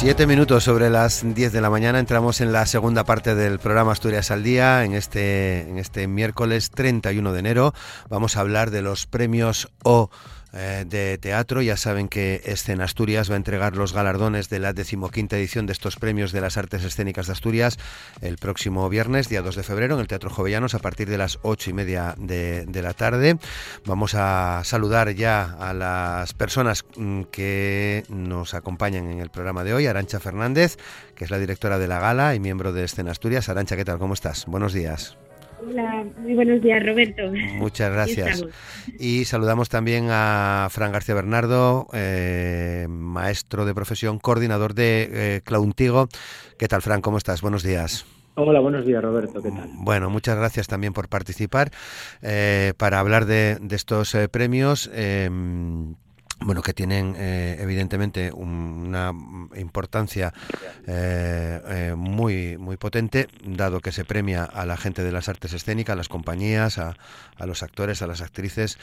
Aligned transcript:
Siete 0.00 0.28
minutos 0.28 0.62
sobre 0.62 0.90
las 0.90 1.24
diez 1.34 1.52
de 1.52 1.60
la 1.60 1.70
mañana 1.70 1.98
entramos 1.98 2.40
en 2.40 2.52
la 2.52 2.66
segunda 2.66 3.02
parte 3.02 3.34
del 3.34 3.58
programa 3.58 3.90
Asturias 3.90 4.30
al 4.30 4.44
Día. 4.44 4.84
En 4.84 4.94
este, 4.94 5.68
en 5.68 5.76
este 5.76 6.06
miércoles 6.06 6.70
31 6.70 7.32
de 7.32 7.38
enero 7.40 7.74
vamos 8.08 8.36
a 8.36 8.40
hablar 8.40 8.70
de 8.70 8.80
los 8.80 9.06
premios 9.06 9.72
O 9.82 10.08
eh, 10.52 10.84
de 10.86 11.18
teatro. 11.18 11.62
Ya 11.62 11.76
saben 11.76 12.08
que 12.08 12.40
Escena 12.44 12.84
Asturias 12.84 13.30
va 13.30 13.34
a 13.34 13.36
entregar 13.36 13.76
los 13.76 13.92
galardones 13.92 14.48
de 14.48 14.58
la 14.58 14.72
decimoquinta 14.72 15.36
edición 15.36 15.66
de 15.66 15.72
estos 15.72 15.96
premios 15.96 16.32
de 16.32 16.40
las 16.40 16.56
artes 16.56 16.84
escénicas 16.84 17.26
de 17.26 17.32
Asturias 17.32 17.78
el 18.20 18.38
próximo 18.38 18.88
viernes, 18.88 19.28
día 19.28 19.42
2 19.42 19.56
de 19.56 19.62
febrero, 19.62 19.94
en 19.94 20.00
el 20.00 20.08
Teatro 20.08 20.30
Jovellanos 20.30 20.74
a 20.74 20.78
partir 20.78 21.08
de 21.08 21.18
las 21.18 21.38
ocho 21.42 21.70
y 21.70 21.72
media 21.72 22.14
de, 22.18 22.66
la 22.72 22.94
tarde. 22.94 23.38
Vamos 23.84 24.14
a 24.14 24.62
saludar 24.64 25.10
ya 25.10 25.56
a 25.58 25.74
las 25.74 26.32
personas 26.32 26.84
mm, 26.96 27.22
que 27.24 28.04
nos 28.08 28.54
acompañan 28.54 29.10
en 29.10 29.20
el 29.20 29.30
programa 29.30 29.64
de 29.64 29.74
hoy. 29.74 29.86
Arancha 29.86 30.20
Fernández, 30.20 30.78
que 31.14 31.24
es 31.24 31.30
la 31.30 31.38
directora 31.38 31.78
de 31.78 31.88
la 31.88 32.00
gala 32.00 32.34
y 32.34 32.40
miembro 32.40 32.72
de 32.72 32.84
Escena 32.84 33.10
Asturias. 33.10 33.48
Arancha, 33.48 33.76
¿qué 33.76 33.84
tal? 33.84 33.98
¿Cómo 33.98 34.14
estás? 34.14 34.46
Buenos 34.46 34.72
días. 34.72 35.18
Hola, 35.60 36.04
muy 36.18 36.34
buenos 36.34 36.62
días, 36.62 36.84
Roberto. 36.84 37.22
Muchas 37.54 37.92
gracias. 37.92 38.44
Y 38.98 39.24
saludamos 39.24 39.68
también 39.68 40.08
a 40.10 40.68
Fran 40.70 40.92
García 40.92 41.14
Bernardo, 41.14 41.88
eh, 41.92 42.86
maestro 42.88 43.64
de 43.64 43.74
profesión, 43.74 44.18
coordinador 44.18 44.74
de 44.74 45.08
eh, 45.10 45.40
Clauntigo. 45.44 46.08
¿Qué 46.58 46.68
tal, 46.68 46.82
Fran? 46.82 47.00
¿Cómo 47.00 47.18
estás? 47.18 47.42
Buenos 47.42 47.62
días. 47.62 48.06
Hola, 48.34 48.60
buenos 48.60 48.86
días, 48.86 49.02
Roberto. 49.02 49.42
¿Qué 49.42 49.50
tal? 49.50 49.68
Bueno, 49.74 50.10
muchas 50.10 50.36
gracias 50.36 50.68
también 50.68 50.92
por 50.92 51.08
participar 51.08 51.70
eh, 52.22 52.72
para 52.76 53.00
hablar 53.00 53.26
de, 53.26 53.58
de 53.60 53.74
estos 53.74 54.16
premios 54.30 54.88
bueno, 56.40 56.62
que 56.62 56.72
tienen 56.72 57.14
eh, 57.16 57.56
evidentemente 57.60 58.30
una 58.32 59.12
importancia 59.56 60.32
eh, 60.86 61.60
eh, 61.66 61.87
muy 62.28 62.58
muy 62.58 62.76
potente, 62.76 63.26
dado 63.42 63.80
que 63.80 63.90
se 63.90 64.04
premia 64.04 64.44
a 64.44 64.66
la 64.66 64.76
gente 64.76 65.02
de 65.02 65.12
las 65.12 65.28
artes 65.28 65.54
escénicas, 65.54 65.94
a 65.94 65.96
las 65.96 66.08
compañías, 66.08 66.78
a, 66.78 66.94
a 67.36 67.46
los 67.46 67.62
actores, 67.62 68.02
a 68.02 68.06
las 68.06 68.20
actrices, 68.20 68.78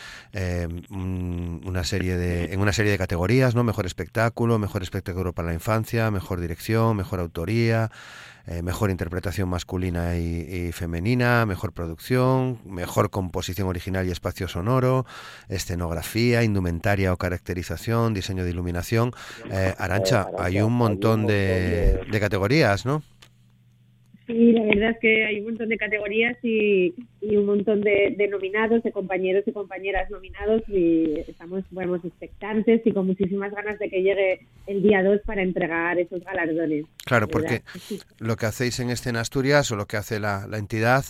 una 0.89 1.83
serie 1.83 2.17
de, 2.17 2.53
en 2.53 2.59
una 2.59 2.73
serie 2.73 2.91
de 2.91 2.97
categorías, 2.97 3.53
¿no? 3.53 3.63
Mejor 3.63 3.85
espectáculo, 3.85 4.57
mejor 4.57 4.81
espectáculo 4.81 5.33
para 5.33 5.49
la 5.49 5.53
infancia, 5.53 6.09
mejor 6.09 6.39
dirección, 6.41 6.97
mejor 6.97 7.19
autoría, 7.19 7.91
eh, 8.47 8.61
mejor 8.61 8.91
interpretación 8.91 9.49
masculina 9.49 10.17
y, 10.17 10.71
femenina, 10.71 11.45
mejor 11.45 11.71
producción, 11.73 12.59
mejor 12.65 13.09
composición 13.09 13.67
original 13.67 14.07
y 14.07 14.11
espacio 14.11 14.47
sonoro, 14.47 15.05
escenografía, 15.49 16.43
indumentaria 16.43 17.13
o 17.13 17.17
caracterización, 17.17 18.13
diseño 18.13 18.43
de 18.43 18.51
iluminación. 18.51 19.13
Eh, 19.51 19.73
Arancha, 19.77 20.27
hay 20.37 20.61
un 20.61 20.73
montón 20.73 21.25
de, 21.25 22.05
de 22.09 22.19
categorías, 22.19 22.85
¿no? 22.85 23.03
Sí, 24.27 24.53
la 24.53 24.63
verdad 24.63 24.89
es 24.91 24.99
que 24.99 25.25
hay 25.25 25.39
un 25.39 25.45
montón 25.45 25.69
de 25.69 25.77
categorías 25.77 26.35
y, 26.41 26.95
un 27.21 27.45
montón 27.45 27.81
de, 27.81 28.27
nominados, 28.29 28.81
de 28.81 28.91
compañeros 28.91 29.43
y 29.45 29.51
compañeras 29.51 30.09
nominados 30.09 30.63
y 30.67 31.19
estamos 31.27 31.63
bueno, 31.69 31.95
expectantes 31.95 32.81
y 32.85 32.91
con 32.91 33.05
muchísimas 33.05 33.53
ganas 33.53 33.77
de 33.77 33.89
que 33.89 34.01
llegue 34.01 34.39
el 34.65 34.81
día 34.81 35.03
2 35.03 35.21
para 35.25 35.43
entregar 35.43 35.99
esos 35.99 36.23
galardones. 36.23 36.85
Claro, 37.05 37.27
porque 37.27 37.61
lo 38.19 38.35
que 38.35 38.47
hacéis 38.47 38.79
en 38.79 38.89
este 38.89 39.09
en 39.09 39.17
Asturias 39.17 39.71
o 39.71 39.75
lo 39.75 39.85
que 39.85 39.97
hace 39.97 40.19
la, 40.19 40.47
entidad 40.53 41.05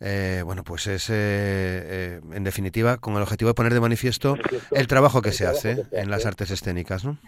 eh, 0.00 0.42
bueno, 0.44 0.62
pues 0.62 0.86
es, 0.86 1.10
eh, 1.10 1.14
eh, 1.16 2.20
en 2.32 2.44
definitiva, 2.44 2.98
con 2.98 3.16
el 3.16 3.22
objetivo 3.22 3.48
de 3.48 3.54
poner 3.54 3.74
de 3.74 3.80
manifiesto 3.80 4.36
el 4.72 4.86
trabajo 4.86 5.20
que 5.22 5.32
se 5.32 5.46
hace 5.46 5.84
en 5.92 6.10
las 6.10 6.26
artes 6.26 6.50
escénicas, 6.50 7.04
¿no? 7.04 7.18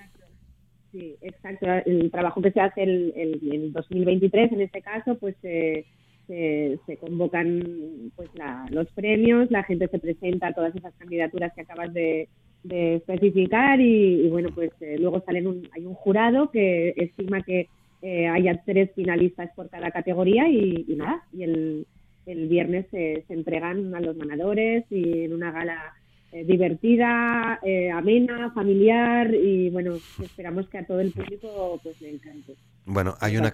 Sí, 0.93 1.17
exacto. 1.21 1.67
El 1.85 2.11
trabajo 2.11 2.41
que 2.41 2.51
se 2.51 2.61
hace 2.61 2.83
el, 2.83 3.13
el, 3.17 3.73
2023, 3.73 4.53
en 4.53 4.61
este 4.63 4.81
caso, 4.81 5.19
pues 5.19 5.37
se, 5.43 5.85
se, 6.27 6.97
convocan 6.99 8.13
pues 8.17 8.31
los 8.71 8.91
premios, 8.93 9.51
la 9.51 9.65
gente 9.65 9.89
se 9.89 9.99
presenta 9.99 10.49
a 10.49 10.53
todas 10.53 10.75
esas 10.75 10.95
candidaturas 10.95 11.53
que 11.55 11.63
acabas 11.63 11.93
de, 11.93 12.29
especificar 12.71 13.81
y, 13.81 14.29
bueno, 14.29 14.51
pues 14.55 14.71
eh, 14.81 14.97
luego 14.99 15.23
salen 15.25 15.47
un, 15.47 15.69
hay 15.73 15.87
un 15.87 15.95
jurado 15.95 16.51
que 16.51 16.93
estima 16.97 17.41
que 17.43 17.69
eh, 18.03 18.27
haya 18.27 18.63
tres 18.65 18.91
finalistas 18.95 19.51
por 19.55 19.71
cada 19.71 19.91
categoría 19.91 20.49
y, 20.49 20.85
nada, 20.97 21.23
y 21.33 21.45
el, 21.45 21.87
el 22.27 22.49
viernes 22.49 22.87
se, 22.91 23.25
se 23.27 23.35
entregan 23.35 23.95
a 23.95 24.01
los 24.01 24.19
ganadores 24.19 24.85
y 24.91 25.25
en 25.25 25.35
una 25.35 25.51
gala 25.51 25.95
eh, 26.31 26.45
divertida, 26.45 27.59
eh, 27.63 27.91
amena, 27.91 28.51
familiar 28.53 29.33
y 29.35 29.71
bueno, 29.71 29.97
esperamos 30.23 30.69
que 30.69 30.79
a 30.79 30.87
todo 30.87 31.01
el 31.01 31.11
público 31.11 31.81
pues 31.83 31.99
le 32.03 32.11
encante. 32.11 32.55
Bueno, 32.85 33.17
hay 33.21 33.39
una, 33.39 33.51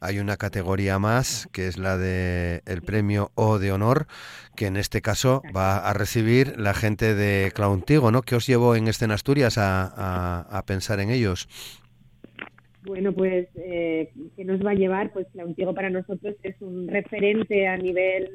hay 0.00 0.18
una 0.18 0.36
categoría 0.36 0.98
más 0.98 1.48
que 1.52 1.66
es 1.66 1.78
la 1.78 1.96
de 1.96 2.62
el 2.66 2.82
premio 2.82 3.30
O 3.34 3.58
de 3.58 3.72
honor, 3.72 4.06
que 4.54 4.66
en 4.66 4.76
este 4.76 5.00
caso 5.00 5.42
va 5.54 5.78
a 5.78 5.94
recibir 5.94 6.58
la 6.58 6.74
gente 6.74 7.14
de 7.14 7.52
Clauntigo, 7.54 8.10
¿no? 8.10 8.20
¿Qué 8.22 8.36
os 8.36 8.46
llevó 8.46 8.74
en 8.76 8.88
Escena 8.88 9.14
Asturias 9.14 9.56
a, 9.58 10.40
a, 10.40 10.62
pensar 10.66 11.00
en 11.00 11.10
ellos? 11.10 11.48
Bueno, 12.84 13.12
pues, 13.12 13.48
eh, 13.56 14.12
¿qué 14.36 14.44
nos 14.44 14.64
va 14.64 14.72
a 14.72 14.74
llevar? 14.74 15.10
Pues 15.12 15.26
Clauntigo 15.32 15.74
para 15.74 15.88
nosotros 15.88 16.34
es 16.42 16.56
un 16.60 16.86
referente 16.88 17.66
a 17.66 17.76
nivel 17.78 18.30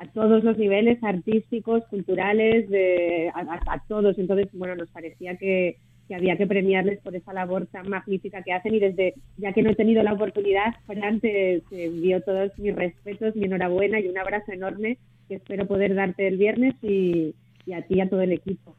a 0.00 0.06
todos 0.06 0.42
los 0.42 0.56
niveles 0.56 1.02
artísticos, 1.04 1.84
culturales, 1.90 2.68
de, 2.70 3.30
a, 3.34 3.82
todos. 3.86 4.18
Entonces, 4.18 4.48
bueno, 4.54 4.74
nos 4.74 4.88
parecía 4.88 5.36
que, 5.36 5.76
había 6.12 6.36
que 6.36 6.46
premiarles 6.46 6.98
por 7.00 7.14
esa 7.14 7.32
labor 7.32 7.66
tan 7.66 7.88
magnífica 7.88 8.42
que 8.42 8.52
hacen 8.52 8.74
y 8.74 8.80
desde, 8.80 9.14
ya 9.36 9.52
que 9.52 9.62
no 9.62 9.70
he 9.70 9.76
tenido 9.76 10.02
la 10.02 10.14
oportunidad, 10.14 10.74
Fran, 10.86 11.20
te, 11.20 11.62
envío 11.70 12.20
todos 12.22 12.50
mis 12.58 12.74
respetos, 12.74 13.36
mi 13.36 13.44
enhorabuena 13.44 14.00
y 14.00 14.08
un 14.08 14.18
abrazo 14.18 14.50
enorme 14.50 14.98
que 15.28 15.36
espero 15.36 15.66
poder 15.66 15.94
darte 15.94 16.26
el 16.26 16.36
viernes 16.36 16.74
y, 16.82 17.34
y 17.64 17.72
a 17.74 17.82
ti 17.82 17.94
y 17.94 18.00
a 18.00 18.08
todo 18.08 18.22
el 18.22 18.32
equipo. 18.32 18.74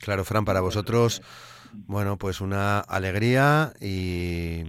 Claro, 0.00 0.24
Fran, 0.24 0.44
para 0.44 0.60
vosotros, 0.60 1.22
bueno, 1.88 2.18
pues 2.18 2.40
una 2.40 2.78
alegría 2.78 3.72
y 3.80 4.62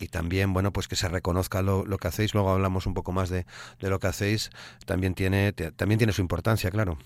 y 0.00 0.08
también, 0.08 0.52
bueno, 0.52 0.72
pues 0.72 0.88
que 0.88 0.96
se 0.96 1.08
reconozca 1.08 1.62
lo, 1.62 1.84
lo, 1.84 1.98
que 1.98 2.08
hacéis, 2.08 2.34
luego 2.34 2.50
hablamos 2.50 2.86
un 2.86 2.94
poco 2.94 3.12
más 3.12 3.30
de, 3.30 3.44
de 3.80 3.90
lo 3.90 3.98
que 3.98 4.06
hacéis, 4.06 4.50
también 4.86 5.14
tiene, 5.14 5.52
también 5.52 5.98
tiene 5.98 6.12
su 6.12 6.22
importancia, 6.22 6.70
claro. 6.70 6.98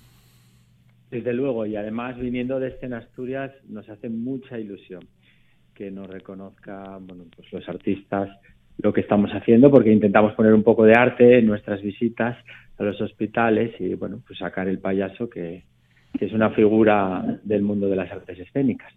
Desde 1.10 1.32
luego, 1.32 1.66
y 1.66 1.76
además 1.76 2.18
viniendo 2.18 2.58
de 2.58 2.68
Escena 2.68 2.98
Asturias 2.98 3.52
nos 3.68 3.88
hace 3.88 4.08
mucha 4.08 4.58
ilusión 4.58 5.06
que 5.74 5.90
nos 5.90 6.06
reconozca, 6.08 6.98
bueno, 7.00 7.24
pues 7.34 7.52
los 7.52 7.68
artistas 7.68 8.30
lo 8.78 8.92
que 8.92 9.02
estamos 9.02 9.30
haciendo, 9.30 9.70
porque 9.70 9.92
intentamos 9.92 10.32
poner 10.34 10.54
un 10.54 10.62
poco 10.62 10.84
de 10.84 10.94
arte 10.94 11.38
en 11.38 11.46
nuestras 11.46 11.82
visitas 11.82 12.36
a 12.78 12.82
los 12.82 13.00
hospitales 13.00 13.78
y, 13.78 13.94
bueno, 13.94 14.20
pues 14.26 14.38
sacar 14.38 14.68
el 14.68 14.78
payaso 14.78 15.28
que 15.28 15.64
es 16.18 16.32
una 16.32 16.50
figura 16.50 17.38
del 17.42 17.62
mundo 17.62 17.88
de 17.88 17.96
las 17.96 18.10
artes 18.10 18.38
escénicas. 18.38 18.92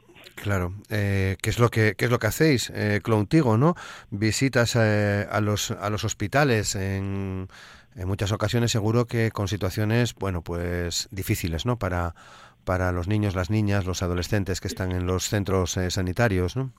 Claro, 0.45 0.73
eh, 0.91 1.37
¿qué 1.41 1.49
es 1.49 1.57
lo 1.57 1.69
que 1.69 1.95
qué 1.97 2.05
es 2.05 2.11
lo 2.11 2.19
que 2.19 2.27
hacéis, 2.27 2.69
eh, 2.69 2.99
Clowntigo, 3.03 3.57
no? 3.57 3.73
Visitas 4.11 4.75
eh, 4.75 5.25
a 5.27 5.41
los 5.41 5.71
a 5.71 5.89
los 5.89 6.03
hospitales 6.03 6.75
en, 6.75 7.47
en 7.95 8.07
muchas 8.07 8.31
ocasiones, 8.31 8.69
seguro 8.69 9.05
que 9.05 9.31
con 9.31 9.47
situaciones, 9.47 10.13
bueno, 10.13 10.43
pues 10.43 11.09
difíciles, 11.11 11.65
¿no? 11.65 11.79
Para 11.79 12.13
para 12.63 12.91
los 12.91 13.07
niños, 13.07 13.33
las 13.33 13.49
niñas, 13.49 13.87
los 13.87 14.03
adolescentes 14.03 14.61
que 14.61 14.67
están 14.67 14.91
en 14.91 15.07
los 15.07 15.23
centros 15.23 15.77
eh, 15.77 15.89
sanitarios, 15.89 16.55
¿no? 16.55 16.69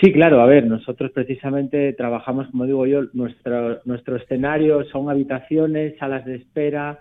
Sí, 0.00 0.12
claro, 0.12 0.40
a 0.40 0.46
ver, 0.46 0.66
nosotros 0.66 1.10
precisamente 1.10 1.92
trabajamos, 1.94 2.46
como 2.52 2.64
digo 2.64 2.86
yo, 2.86 3.06
nuestro, 3.12 3.80
nuestro 3.86 4.14
escenario 4.14 4.84
son 4.84 5.10
habitaciones, 5.10 5.98
salas 5.98 6.24
de 6.24 6.36
espera, 6.36 7.00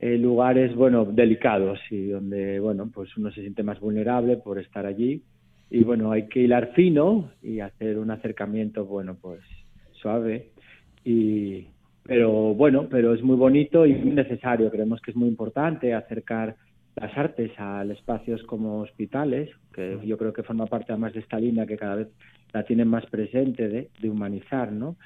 eh, 0.00 0.18
lugares, 0.18 0.74
bueno, 0.74 1.04
delicados 1.04 1.78
y 1.90 2.08
donde, 2.08 2.58
bueno, 2.58 2.90
pues 2.92 3.16
uno 3.16 3.30
se 3.30 3.42
siente 3.42 3.62
más 3.62 3.78
vulnerable 3.80 4.36
por 4.36 4.58
estar 4.58 4.86
allí. 4.86 5.22
Y 5.70 5.84
bueno, 5.84 6.12
hay 6.12 6.28
que 6.28 6.40
hilar 6.40 6.72
fino 6.74 7.30
y 7.42 7.60
hacer 7.60 7.98
un 7.98 8.10
acercamiento, 8.10 8.84
bueno, 8.84 9.16
pues 9.20 9.40
suave. 9.92 10.50
Y, 11.04 11.68
pero 12.02 12.54
bueno, 12.54 12.88
pero 12.90 13.14
es 13.14 13.22
muy 13.22 13.36
bonito 13.36 13.86
y 13.86 13.94
muy 13.94 14.12
necesario. 14.12 14.70
Creemos 14.70 15.00
que 15.00 15.12
es 15.12 15.16
muy 15.16 15.28
importante 15.28 15.94
acercar 15.94 16.56
las 16.96 17.16
artes 17.16 17.52
a 17.58 17.84
espacios 17.84 18.42
como 18.44 18.80
hospitales, 18.80 19.50
que 19.72 19.98
yo 20.04 20.16
creo 20.16 20.32
que 20.32 20.42
forma 20.42 20.66
parte 20.66 20.92
además 20.92 21.12
de 21.12 21.20
esta 21.20 21.40
línea 21.40 21.66
que 21.66 21.76
cada 21.76 21.96
vez 21.96 22.08
la 22.52 22.64
tienen 22.64 22.88
más 22.88 23.04
presente 23.06 23.68
de, 23.68 23.90
de 24.00 24.10
humanizar, 24.10 24.70
¿no? 24.70 24.96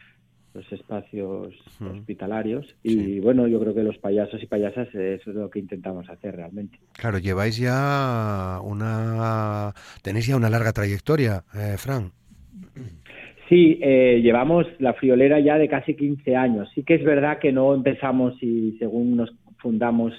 Los 0.54 0.72
espacios 0.72 1.54
hospitalarios 1.80 2.66
y 2.82 3.20
bueno, 3.20 3.46
yo 3.46 3.60
creo 3.60 3.74
que 3.74 3.82
los 3.82 3.98
payasos 3.98 4.42
y 4.42 4.46
payasas 4.46 4.88
eso 4.94 5.30
es 5.30 5.36
lo 5.36 5.50
que 5.50 5.58
intentamos 5.58 6.08
hacer 6.08 6.36
realmente. 6.36 6.78
Claro, 6.92 7.18
lleváis 7.18 7.58
ya 7.58 8.58
una 8.64 9.72
tenéis 10.02 10.26
ya 10.26 10.36
una 10.36 10.50
larga 10.50 10.72
trayectoria, 10.72 11.44
eh, 11.54 11.76
Fran. 11.76 12.10
Sí, 13.48 13.78
eh, 13.80 14.20
llevamos 14.22 14.66
la 14.78 14.92
friolera 14.94 15.40
ya 15.40 15.56
de 15.56 15.68
casi 15.68 15.94
15 15.94 16.36
años. 16.36 16.68
Sí 16.74 16.82
que 16.82 16.94
es 16.94 17.04
verdad 17.04 17.38
que 17.38 17.52
no 17.52 17.74
empezamos 17.74 18.34
y 18.42 18.76
según 18.78 19.16
nos 19.16 19.32
fundamos 19.58 20.12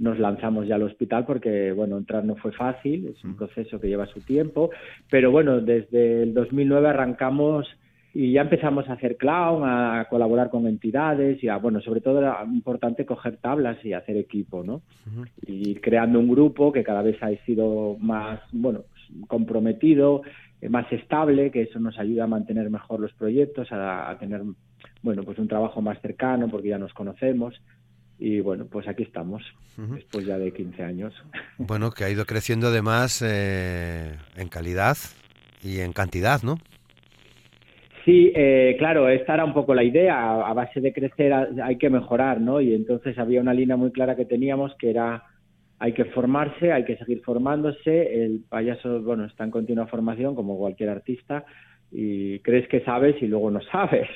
nos 0.00 0.18
lanzamos 0.18 0.66
ya 0.66 0.76
al 0.76 0.82
hospital 0.82 1.26
porque, 1.26 1.72
bueno, 1.72 1.98
entrar 1.98 2.24
no 2.24 2.34
fue 2.36 2.52
fácil, 2.52 3.06
es 3.14 3.22
un 3.22 3.36
proceso 3.36 3.78
que 3.78 3.88
lleva 3.88 4.06
su 4.06 4.20
tiempo, 4.20 4.70
pero 5.10 5.30
bueno, 5.30 5.60
desde 5.60 6.22
el 6.22 6.32
2009 6.32 6.88
arrancamos 6.88 7.68
y 8.12 8.32
ya 8.32 8.42
empezamos 8.42 8.88
a 8.88 8.94
hacer 8.94 9.16
clown, 9.16 9.62
a 9.64 10.06
colaborar 10.10 10.50
con 10.50 10.66
entidades 10.66 11.42
y 11.42 11.48
a, 11.48 11.56
bueno, 11.58 11.80
sobre 11.80 12.00
todo 12.00 12.18
era 12.18 12.44
importante 12.44 13.06
coger 13.06 13.36
tablas 13.36 13.84
y 13.84 13.92
hacer 13.92 14.16
equipo, 14.16 14.64
¿no? 14.64 14.82
Y 15.46 15.76
creando 15.76 16.18
un 16.18 16.28
grupo 16.28 16.72
que 16.72 16.82
cada 16.82 17.02
vez 17.02 17.22
ha 17.22 17.30
sido 17.44 17.96
más, 18.00 18.40
bueno, 18.52 18.82
comprometido, 19.28 20.22
eh, 20.60 20.68
más 20.68 20.90
estable, 20.92 21.50
que 21.50 21.62
eso 21.62 21.78
nos 21.78 21.98
ayuda 21.98 22.24
a 22.24 22.28
mantener 22.28 22.68
mejor 22.68 23.00
los 23.00 23.12
proyectos, 23.12 23.70
a, 23.70 24.10
a 24.10 24.18
tener, 24.18 24.42
bueno, 25.02 25.22
pues 25.22 25.38
un 25.38 25.48
trabajo 25.48 25.80
más 25.80 26.00
cercano 26.00 26.48
porque 26.48 26.68
ya 26.68 26.78
nos 26.78 26.92
conocemos 26.92 27.60
y 28.20 28.40
bueno, 28.40 28.66
pues 28.66 28.86
aquí 28.86 29.02
estamos, 29.02 29.42
después 29.78 30.26
ya 30.26 30.36
de 30.36 30.52
15 30.52 30.82
años. 30.82 31.14
Bueno, 31.56 31.90
que 31.90 32.04
ha 32.04 32.10
ido 32.10 32.26
creciendo 32.26 32.66
además 32.66 33.22
eh, 33.26 34.14
en 34.36 34.48
calidad 34.48 34.98
y 35.62 35.80
en 35.80 35.94
cantidad, 35.94 36.42
¿no? 36.42 36.58
Sí, 38.04 38.32
eh, 38.34 38.76
claro, 38.78 39.08
esta 39.08 39.34
era 39.34 39.44
un 39.44 39.52
poco 39.52 39.74
la 39.74 39.84
idea, 39.84 40.40
a 40.46 40.52
base 40.54 40.80
de 40.80 40.92
crecer 40.92 41.32
hay 41.32 41.76
que 41.76 41.90
mejorar, 41.90 42.40
¿no? 42.40 42.60
Y 42.60 42.74
entonces 42.74 43.18
había 43.18 43.40
una 43.40 43.52
línea 43.52 43.76
muy 43.76 43.90
clara 43.90 44.16
que 44.16 44.24
teníamos 44.24 44.74
que 44.76 44.90
era 44.90 45.22
hay 45.80 45.94
que 45.94 46.04
formarse, 46.06 46.72
hay 46.72 46.84
que 46.84 46.98
seguir 46.98 47.22
formándose, 47.22 48.22
el 48.24 48.44
payaso, 48.46 49.00
bueno, 49.02 49.24
está 49.24 49.44
en 49.44 49.50
continua 49.50 49.86
formación 49.86 50.34
como 50.34 50.58
cualquier 50.58 50.90
artista, 50.90 51.44
y 51.92 52.38
crees 52.40 52.68
que 52.68 52.80
sabes 52.80 53.20
y 53.22 53.26
luego 53.26 53.50
no 53.50 53.60
sabes. 53.72 54.08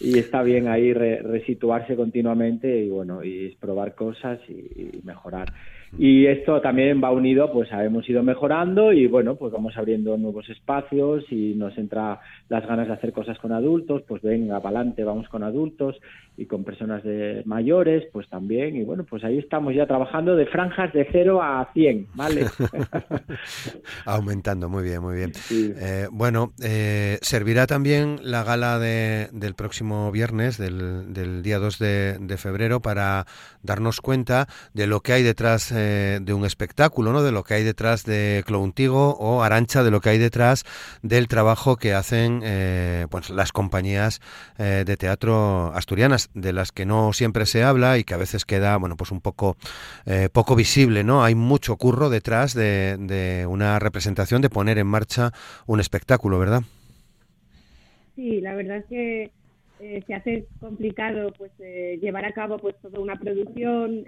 Y 0.00 0.18
está 0.18 0.42
bien 0.42 0.68
ahí 0.68 0.92
resituarse 0.92 1.96
continuamente 1.96 2.84
y 2.84 2.88
bueno, 2.88 3.24
y 3.24 3.56
probar 3.60 3.94
cosas 3.94 4.38
y 4.48 5.00
mejorar. 5.04 5.52
Y 5.98 6.26
esto 6.26 6.60
también 6.60 7.02
va 7.02 7.10
unido, 7.10 7.50
pues 7.52 7.70
hemos 7.72 8.08
ido 8.08 8.22
mejorando 8.22 8.92
y 8.92 9.06
bueno, 9.06 9.36
pues 9.36 9.52
vamos 9.52 9.76
abriendo 9.76 10.16
nuevos 10.18 10.48
espacios 10.50 11.24
y 11.30 11.54
nos 11.54 11.76
entra 11.78 12.20
las 12.48 12.66
ganas 12.66 12.88
de 12.88 12.94
hacer 12.94 13.12
cosas 13.12 13.38
con 13.38 13.52
adultos, 13.52 14.02
pues 14.06 14.20
venga, 14.20 14.56
adelante, 14.56 15.04
vamos 15.04 15.28
con 15.28 15.42
adultos 15.42 15.96
y 16.36 16.44
con 16.44 16.64
personas 16.64 17.02
de 17.02 17.42
mayores, 17.46 18.04
pues 18.12 18.28
también. 18.28 18.76
Y 18.76 18.84
bueno, 18.84 19.04
pues 19.08 19.24
ahí 19.24 19.38
estamos 19.38 19.74
ya 19.74 19.86
trabajando 19.86 20.36
de 20.36 20.46
franjas 20.46 20.92
de 20.92 21.06
0 21.10 21.40
a 21.42 21.70
100, 21.72 22.08
¿vale? 22.14 22.44
Aumentando, 24.04 24.68
muy 24.68 24.82
bien, 24.84 25.00
muy 25.00 25.16
bien. 25.16 25.32
Eh, 25.50 26.08
bueno, 26.10 26.52
eh, 26.62 27.15
servirá 27.22 27.66
también 27.66 28.20
la 28.22 28.42
gala 28.42 28.78
de, 28.78 29.28
del 29.32 29.54
próximo 29.54 30.10
viernes, 30.12 30.58
del, 30.58 31.12
del 31.12 31.42
día 31.42 31.58
2 31.58 31.78
de, 31.78 32.36
febrero, 32.38 32.80
para 32.80 33.26
darnos 33.62 34.00
cuenta 34.00 34.48
de 34.74 34.86
lo 34.86 35.00
que 35.00 35.12
hay 35.12 35.22
detrás 35.22 35.72
eh, 35.72 36.18
de 36.22 36.34
un 36.34 36.44
espectáculo, 36.44 37.12
¿no? 37.12 37.22
De 37.22 37.32
lo 37.32 37.44
que 37.44 37.54
hay 37.54 37.64
detrás 37.64 38.04
de 38.04 38.44
Clountigo 38.46 39.16
o 39.18 39.42
Arancha, 39.42 39.82
de 39.82 39.90
lo 39.90 40.00
que 40.00 40.10
hay 40.10 40.18
detrás 40.18 40.64
del 41.02 41.28
trabajo 41.28 41.76
que 41.76 41.94
hacen 41.94 42.40
eh, 42.44 43.06
pues 43.10 43.30
las 43.30 43.52
compañías 43.52 44.20
eh, 44.58 44.84
de 44.86 44.96
teatro 44.96 45.72
asturianas, 45.74 46.30
de 46.34 46.52
las 46.52 46.72
que 46.72 46.86
no 46.86 47.12
siempre 47.12 47.46
se 47.46 47.62
habla 47.62 47.98
y 47.98 48.04
que 48.04 48.14
a 48.14 48.18
veces 48.18 48.44
queda, 48.44 48.76
bueno, 48.76 48.96
pues 48.96 49.10
un 49.10 49.20
poco 49.20 49.56
poco 50.32 50.54
visible, 50.56 51.04
¿no? 51.04 51.24
Hay 51.24 51.34
mucho 51.34 51.76
curro 51.76 52.10
detrás 52.10 52.54
de, 52.54 52.96
de 52.98 53.46
una 53.46 53.78
representación, 53.78 54.40
de 54.40 54.50
poner 54.50 54.78
en 54.78 54.86
marcha 54.86 55.32
un 55.66 55.80
espectáculo, 55.80 56.38
¿verdad? 56.38 56.62
Sí, 58.16 58.40
la 58.40 58.54
verdad 58.54 58.78
es 58.78 58.86
que 58.86 59.30
se 59.78 60.14
hace 60.14 60.46
complicado 60.58 61.32
pues 61.36 61.52
llevar 61.58 62.24
a 62.24 62.32
cabo 62.32 62.56
pues 62.58 62.74
toda 62.80 62.98
una 62.98 63.16
producción 63.16 64.04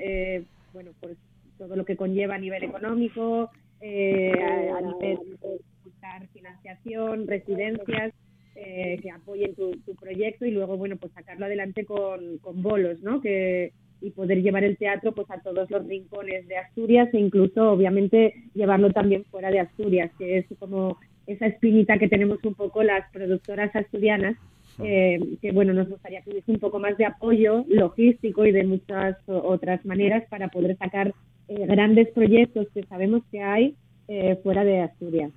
bueno 0.72 0.93
pues 0.99 1.19
todo 1.58 1.76
lo 1.76 1.84
que 1.84 1.96
conlleva 1.96 2.37
a 2.37 2.38
nivel 2.38 2.62
económico, 2.62 3.50
eh, 3.81 4.32
a, 4.32 4.81
nivel 4.81 5.19
de 5.40 5.60
buscar 5.84 6.26
financiación, 6.28 7.26
residencias 7.26 8.14
eh, 8.55 8.99
que 9.02 9.10
apoyen 9.10 9.55
tu, 9.55 9.72
proyecto 10.00 10.46
y 10.46 10.52
luego, 10.52 10.76
bueno, 10.76 10.96
pues 10.96 11.12
sacarlo 11.12 11.46
adelante 11.46 11.84
con, 11.84 12.38
con 12.38 12.62
bolos, 12.62 13.02
¿no? 13.02 13.20
Que, 13.20 13.72
y 14.00 14.11
poder 14.11 14.43
llevar 14.43 14.62
el 14.62 14.76
teatro 14.78 15.12
pues 15.12 15.28
a 15.31 15.40
todos 15.40 15.69
los 15.70 15.87
rincones 15.87 16.46
de 16.46 16.56
Asturias 16.56 17.08
e 17.12 17.19
incluso 17.19 17.72
obviamente 17.72 18.32
llevarlo 18.54 18.93
también 18.93 19.25
fuera 19.25 19.50
de 19.50 19.58
Asturias 19.58 20.12
que 20.16 20.38
es 20.38 20.46
como 20.61 20.99
esa 21.28 21.46
espinita 21.46 21.98
que 21.98 22.08
tenemos 22.08 22.42
un 22.44 22.54
poco 22.54 22.82
las 22.82 23.08
productoras 23.12 23.75
asturianas 23.76 24.36
eh, 24.82 25.19
que 25.42 25.52
bueno 25.52 25.72
nos 25.72 25.88
gustaría 25.88 26.22
que 26.22 26.30
hubiese 26.30 26.52
un 26.52 26.58
poco 26.58 26.78
más 26.78 26.96
de 26.96 27.04
apoyo 27.04 27.64
logístico 27.69 28.46
y 28.46 28.52
de 28.52 28.64
muchas 28.64 29.16
otras 29.26 29.84
maneras 29.84 30.25
para 30.30 30.48
poder 30.48 30.76
sacar 30.78 31.14
eh, 31.48 31.66
grandes 31.66 32.08
proyectos 32.10 32.69
que 32.72 32.84
sabemos 32.84 33.22
que 33.30 33.42
hay 33.42 33.75
eh, 34.06 34.38
fuera 34.42 34.64
de 34.64 34.82
Asturias. 34.82 35.32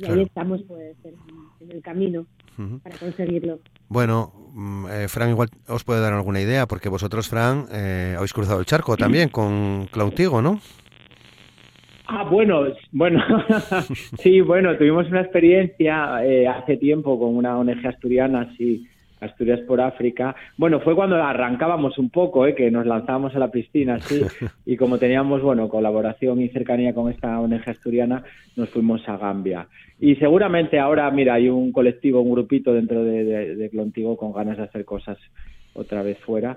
y 0.00 0.06
ahí 0.06 0.22
estamos 0.22 0.62
pues 0.68 0.96
en, 1.04 1.70
el 1.70 1.82
camino 1.82 2.26
para 2.82 2.96
conseguirlo. 2.98 3.60
Bueno, 3.88 4.32
mm, 4.52 4.86
eh, 4.90 5.08
Fran 5.08 5.30
igual 5.30 5.48
os 5.68 5.84
puede 5.84 6.00
dar 6.00 6.12
alguna 6.12 6.40
idea, 6.40 6.66
porque 6.66 6.88
vosotros, 6.88 7.28
Fran, 7.28 7.66
habéis 8.16 8.32
cruzado 8.32 8.60
el 8.60 8.66
charco 8.66 8.96
también 8.96 9.28
con 9.30 9.86
Clautigo, 9.92 10.42
¿no? 10.42 10.60
Ah, 12.10 12.24
bueno, 12.24 12.64
bueno, 12.90 13.22
sí, 14.18 14.40
bueno, 14.40 14.76
tuvimos 14.78 15.08
una 15.08 15.20
experiencia 15.20 16.16
hace 16.50 16.78
tiempo 16.78 17.18
con 17.18 17.36
una 17.36 17.58
ONG 17.58 17.86
asturiana, 17.86 18.50
sí, 18.56 18.88
Asturias 19.20 19.60
por 19.60 19.80
África. 19.80 20.34
Bueno, 20.56 20.80
fue 20.80 20.94
cuando 20.94 21.16
arrancábamos 21.16 21.98
un 21.98 22.10
poco, 22.10 22.46
¿eh? 22.46 22.54
que 22.54 22.70
nos 22.70 22.86
lanzábamos 22.86 23.34
a 23.34 23.38
la 23.38 23.50
piscina, 23.50 24.00
sí, 24.00 24.22
y 24.66 24.76
como 24.76 24.98
teníamos, 24.98 25.42
bueno, 25.42 25.68
colaboración 25.68 26.40
y 26.40 26.48
cercanía 26.48 26.94
con 26.94 27.10
esta 27.10 27.38
ONG 27.40 27.68
asturiana, 27.68 28.22
nos 28.56 28.70
fuimos 28.70 29.06
a 29.08 29.16
Gambia. 29.16 29.66
Y 30.00 30.16
seguramente 30.16 30.78
ahora, 30.78 31.10
mira, 31.10 31.34
hay 31.34 31.48
un 31.48 31.72
colectivo, 31.72 32.20
un 32.20 32.32
grupito 32.32 32.72
dentro 32.72 33.04
de, 33.04 33.54
de, 33.54 33.70
Clontigo 33.70 34.16
con 34.16 34.32
ganas 34.32 34.56
de 34.56 34.62
hacer 34.62 34.84
cosas 34.84 35.18
otra 35.74 36.02
vez 36.02 36.18
fuera 36.20 36.56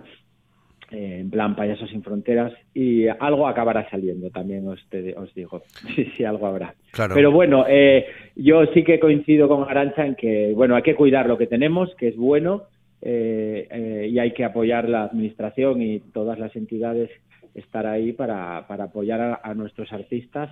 eh, 0.91 1.19
en 1.21 1.29
plan 1.29 1.55
Payasos 1.55 1.89
sin 1.89 2.03
Fronteras, 2.03 2.53
y 2.73 3.07
algo 3.07 3.47
acabará 3.47 3.89
saliendo, 3.89 4.29
también 4.29 4.67
os, 4.67 4.79
os 5.17 5.33
digo. 5.33 5.61
Sí, 5.95 6.05
sí, 6.15 6.23
algo 6.23 6.47
habrá. 6.47 6.73
Pero 7.13 7.31
bueno, 7.31 7.65
eh, 7.67 8.05
yo 8.35 8.65
sí 8.73 8.83
que 8.83 8.99
coincido 8.99 9.47
con 9.47 9.69
Arancha 9.69 10.05
en 10.05 10.15
que, 10.15 10.53
bueno, 10.53 10.75
hay 10.75 10.83
que 10.83 10.95
cuidar 10.95 11.27
lo 11.27 11.37
que 11.37 11.47
tenemos, 11.47 11.93
que 11.95 12.09
es 12.09 12.17
bueno, 12.17 12.63
eh, 13.01 14.07
y 14.11 14.19
hay 14.19 14.31
que 14.33 14.43
apoyar 14.43 14.87
la 14.87 15.03
administración 15.03 15.81
y 15.81 15.99
todas 15.99 16.37
las 16.37 16.55
entidades 16.55 17.09
estar 17.55 17.85
ahí 17.87 18.13
para, 18.13 18.67
para 18.67 18.85
apoyar 18.85 19.39
a, 19.43 19.53
nuestros 19.53 19.91
artistas 19.91 20.49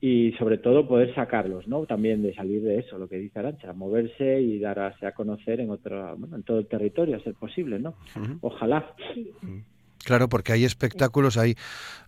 y 0.00 0.32
sobre 0.32 0.58
todo 0.58 0.88
poder 0.88 1.14
sacarlos, 1.14 1.68
¿no? 1.68 1.84
También 1.84 2.22
de 2.22 2.34
salir 2.34 2.62
de 2.62 2.78
eso, 2.78 2.98
lo 2.98 3.08
que 3.08 3.16
dice 3.16 3.38
Arancha, 3.38 3.72
moverse 3.72 4.40
y 4.40 4.58
darse 4.58 5.06
a 5.06 5.12
conocer 5.12 5.60
en 5.60 5.70
otro, 5.70 6.16
bueno, 6.16 6.36
en 6.36 6.42
todo 6.42 6.58
el 6.58 6.66
territorio, 6.66 7.16
a 7.16 7.20
ser 7.20 7.34
posible, 7.34 7.78
¿no? 7.78 7.94
Ojalá. 8.40 8.94
Claro, 10.02 10.30
porque 10.30 10.52
hay 10.52 10.64
espectáculos, 10.64 11.36
hay, 11.36 11.56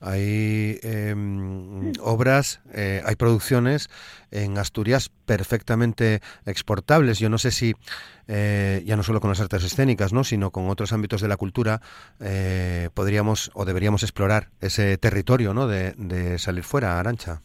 hay 0.00 0.78
em, 0.82 1.92
obras, 2.00 2.62
eh, 2.72 3.02
hay 3.04 3.16
producciones 3.16 3.90
en 4.30 4.56
Asturias 4.56 5.10
perfectamente 5.26 6.20
exportables. 6.46 7.18
Yo 7.18 7.28
no 7.28 7.36
sé 7.36 7.50
si, 7.50 7.74
eh, 8.28 8.82
ya 8.86 8.96
no 8.96 9.02
solo 9.02 9.20
con 9.20 9.28
las 9.28 9.40
artes 9.40 9.64
escénicas, 9.64 10.14
¿no? 10.14 10.24
sino 10.24 10.50
con 10.50 10.70
otros 10.70 10.94
ámbitos 10.94 11.20
de 11.20 11.28
la 11.28 11.36
cultura, 11.36 11.82
eh, 12.20 12.88
podríamos 12.94 13.50
o 13.52 13.66
deberíamos 13.66 14.02
explorar 14.02 14.48
ese 14.62 14.96
territorio 14.96 15.52
¿no? 15.52 15.66
de, 15.66 15.92
de 15.98 16.38
salir 16.38 16.64
fuera, 16.64 16.98
Arancha. 16.98 17.42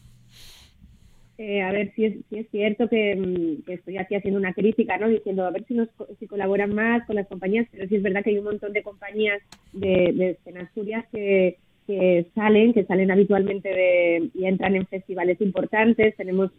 Eh, 1.40 1.62
a 1.62 1.70
ver 1.70 1.92
si 1.94 2.04
es, 2.04 2.16
si 2.28 2.38
es 2.38 2.50
cierto 2.50 2.86
mm, 2.86 3.62
que, 3.64 3.74
estoy 3.74 3.96
aquí 3.96 4.16
haciendo 4.16 4.40
una 4.40 4.54
crítica, 4.54 4.98
¿no? 4.98 5.08
Diciendo 5.08 5.44
a 5.44 5.50
ver 5.50 5.64
si 5.68 5.74
nos 5.74 5.88
si 6.18 6.26
colaboran 6.26 6.74
más 6.74 7.06
con 7.06 7.14
las 7.14 7.28
compañías, 7.28 7.68
pero 7.70 7.86
sí 7.88 7.94
es 7.94 8.02
verdad 8.02 8.24
que 8.24 8.30
hay 8.30 8.38
un 8.38 8.44
montón 8.46 8.72
de 8.72 8.82
compañías 8.82 9.40
de, 9.72 10.36
de 10.44 10.58
Asturias 10.60 11.04
que, 11.12 11.56
que 11.86 12.26
salen, 12.34 12.74
que 12.74 12.84
salen 12.84 13.12
habitualmente 13.12 13.68
de, 13.68 14.30
y 14.34 14.44
entran 14.46 14.74
en 14.74 14.86
festivales 14.86 15.40
importantes. 15.40 16.16
Tenemos 16.16 16.50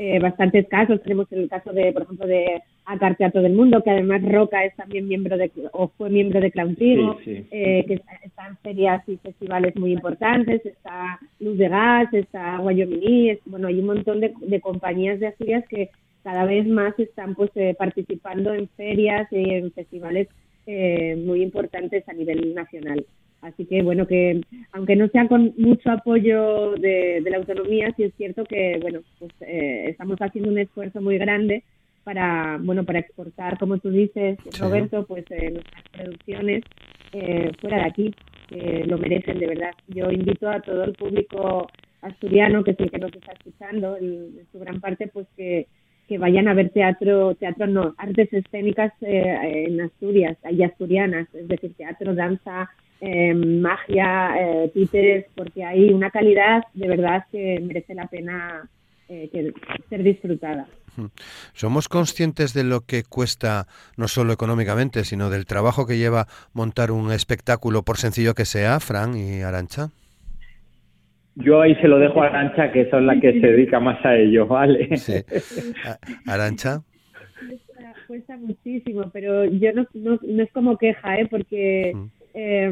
eh, 0.00 0.20
bastantes 0.20 0.68
casos. 0.68 1.02
Tenemos 1.02 1.26
el 1.32 1.48
caso 1.48 1.72
de, 1.72 1.92
por 1.92 2.02
ejemplo, 2.02 2.24
de 2.26 2.62
Acar 2.84 3.16
Teatro 3.16 3.42
del 3.42 3.52
Mundo, 3.54 3.82
que 3.82 3.90
además 3.90 4.22
Roca 4.22 4.64
es 4.64 4.74
también 4.76 5.08
miembro 5.08 5.36
de, 5.36 5.50
o 5.72 5.88
fue 5.88 6.08
miembro 6.08 6.40
de 6.40 6.52
Clowntigo, 6.52 7.18
eh, 7.26 7.84
que 7.84 7.94
está, 7.94 8.46
en 8.46 8.56
ferias 8.58 9.02
y 9.08 9.16
festivales 9.16 9.74
muy 9.74 9.92
importantes. 9.92 10.64
Está 10.64 11.18
Luz 11.40 11.58
de 11.58 11.68
Gas, 11.68 12.14
está 12.14 12.58
Guayomini, 12.58 13.38
bueno, 13.46 13.66
hay 13.66 13.80
un 13.80 13.86
montón 13.86 14.20
de, 14.20 14.60
compañías 14.60 15.18
de 15.18 15.26
Asturias 15.26 15.64
que 15.68 15.90
cada 16.22 16.44
vez 16.44 16.64
más 16.68 16.96
están 16.98 17.34
pues 17.34 17.50
eh, 17.56 17.74
participando 17.76 18.54
en 18.54 18.68
ferias 18.68 19.26
y 19.32 19.50
en 19.50 19.72
festivales 19.72 20.28
muy 21.24 21.42
importantes 21.42 22.06
a 22.10 22.12
nivel 22.12 22.54
nacional. 22.54 23.02
Así 23.40 23.66
que 23.66 23.82
bueno, 23.82 24.06
que 24.06 24.40
aunque 24.72 24.96
no 24.96 25.08
sea 25.08 25.28
con 25.28 25.54
mucho 25.56 25.90
apoyo 25.90 26.72
de, 26.72 27.22
la 27.28 27.36
autonomía, 27.36 27.92
sí 27.96 28.02
es 28.04 28.14
cierto 28.16 28.44
que 28.44 28.78
bueno, 28.82 29.00
pues 29.18 29.32
estamos 29.40 30.18
haciendo 30.20 30.50
un 30.50 30.58
esfuerzo 30.58 31.00
muy 31.00 31.18
grande 31.18 31.62
para 32.02 32.58
bueno 32.60 32.84
para 32.84 32.98
exportar, 32.98 33.58
como 33.58 33.78
tú 33.78 33.90
dices, 33.90 34.38
Roberto, 34.58 35.06
pues 35.06 35.24
nuestras 35.30 35.84
producciones 35.92 36.64
fuera 37.60 37.78
de 37.78 37.84
aquí, 37.84 38.14
que 38.48 38.84
lo 38.86 38.98
merecen 38.98 39.38
de 39.38 39.46
verdad. 39.46 39.72
Yo 39.86 40.10
invito 40.10 40.48
a 40.48 40.60
todo 40.60 40.84
el 40.84 40.94
público 40.94 41.68
asturiano, 42.02 42.64
que 42.64 42.72
es 42.72 42.80
el 42.80 42.90
que 42.90 42.98
nos 42.98 43.12
está 43.12 43.32
escuchando, 43.32 43.96
en, 43.96 44.46
su 44.52 44.58
gran 44.58 44.80
parte, 44.80 45.08
pues 45.08 45.26
que, 45.36 45.66
que 46.08 46.18
vayan 46.18 46.48
a 46.48 46.54
ver 46.54 46.70
teatro, 46.70 47.34
teatro 47.34 47.66
no, 47.66 47.94
artes 47.98 48.32
escénicas 48.32 48.92
eh, 49.02 49.66
en 49.68 49.80
Asturias, 49.80 50.36
y 50.50 50.62
asturianas, 50.62 51.32
es 51.34 51.48
decir, 51.48 51.74
teatro, 51.74 52.14
danza, 52.14 52.70
eh, 53.00 53.34
magia, 53.34 54.34
eh, 54.40 54.70
títeres, 54.74 55.26
porque 55.34 55.64
hay 55.64 55.92
una 55.92 56.10
calidad 56.10 56.64
de 56.74 56.88
verdad 56.88 57.24
que 57.30 57.60
merece 57.62 57.94
la 57.94 58.06
pena 58.06 58.68
eh, 59.08 59.52
ser 59.88 60.02
disfrutada. 60.02 60.66
¿Somos 61.52 61.88
conscientes 61.88 62.54
de 62.54 62.64
lo 62.64 62.80
que 62.80 63.04
cuesta, 63.04 63.66
no 63.96 64.08
solo 64.08 64.32
económicamente, 64.32 65.04
sino 65.04 65.30
del 65.30 65.46
trabajo 65.46 65.86
que 65.86 65.96
lleva 65.96 66.26
montar 66.52 66.90
un 66.90 67.12
espectáculo, 67.12 67.84
por 67.84 67.98
sencillo 67.98 68.34
que 68.34 68.44
sea, 68.44 68.80
Fran 68.80 69.16
y 69.16 69.42
Arancha? 69.42 69.90
Yo 71.36 71.60
ahí 71.60 71.76
se 71.76 71.86
lo 71.86 72.00
dejo 72.00 72.20
a 72.20 72.26
Arancha, 72.26 72.72
que 72.72 72.90
son 72.90 73.06
la 73.06 73.20
que 73.20 73.40
se 73.40 73.46
dedica 73.46 73.78
más 73.78 74.04
a 74.04 74.16
ello, 74.16 74.48
¿vale? 74.48 74.96
Sí. 74.96 75.14
Arancha. 76.26 76.82
Cuesta, 78.08 78.36
muchísimo, 78.36 79.08
pero 79.12 79.44
yo 79.44 79.72
no, 79.72 79.86
no, 79.94 80.42
es 80.42 80.50
como 80.52 80.76
queja, 80.78 81.16
¿eh? 81.20 81.28
Porque 81.30 81.92
eh, 82.34 82.70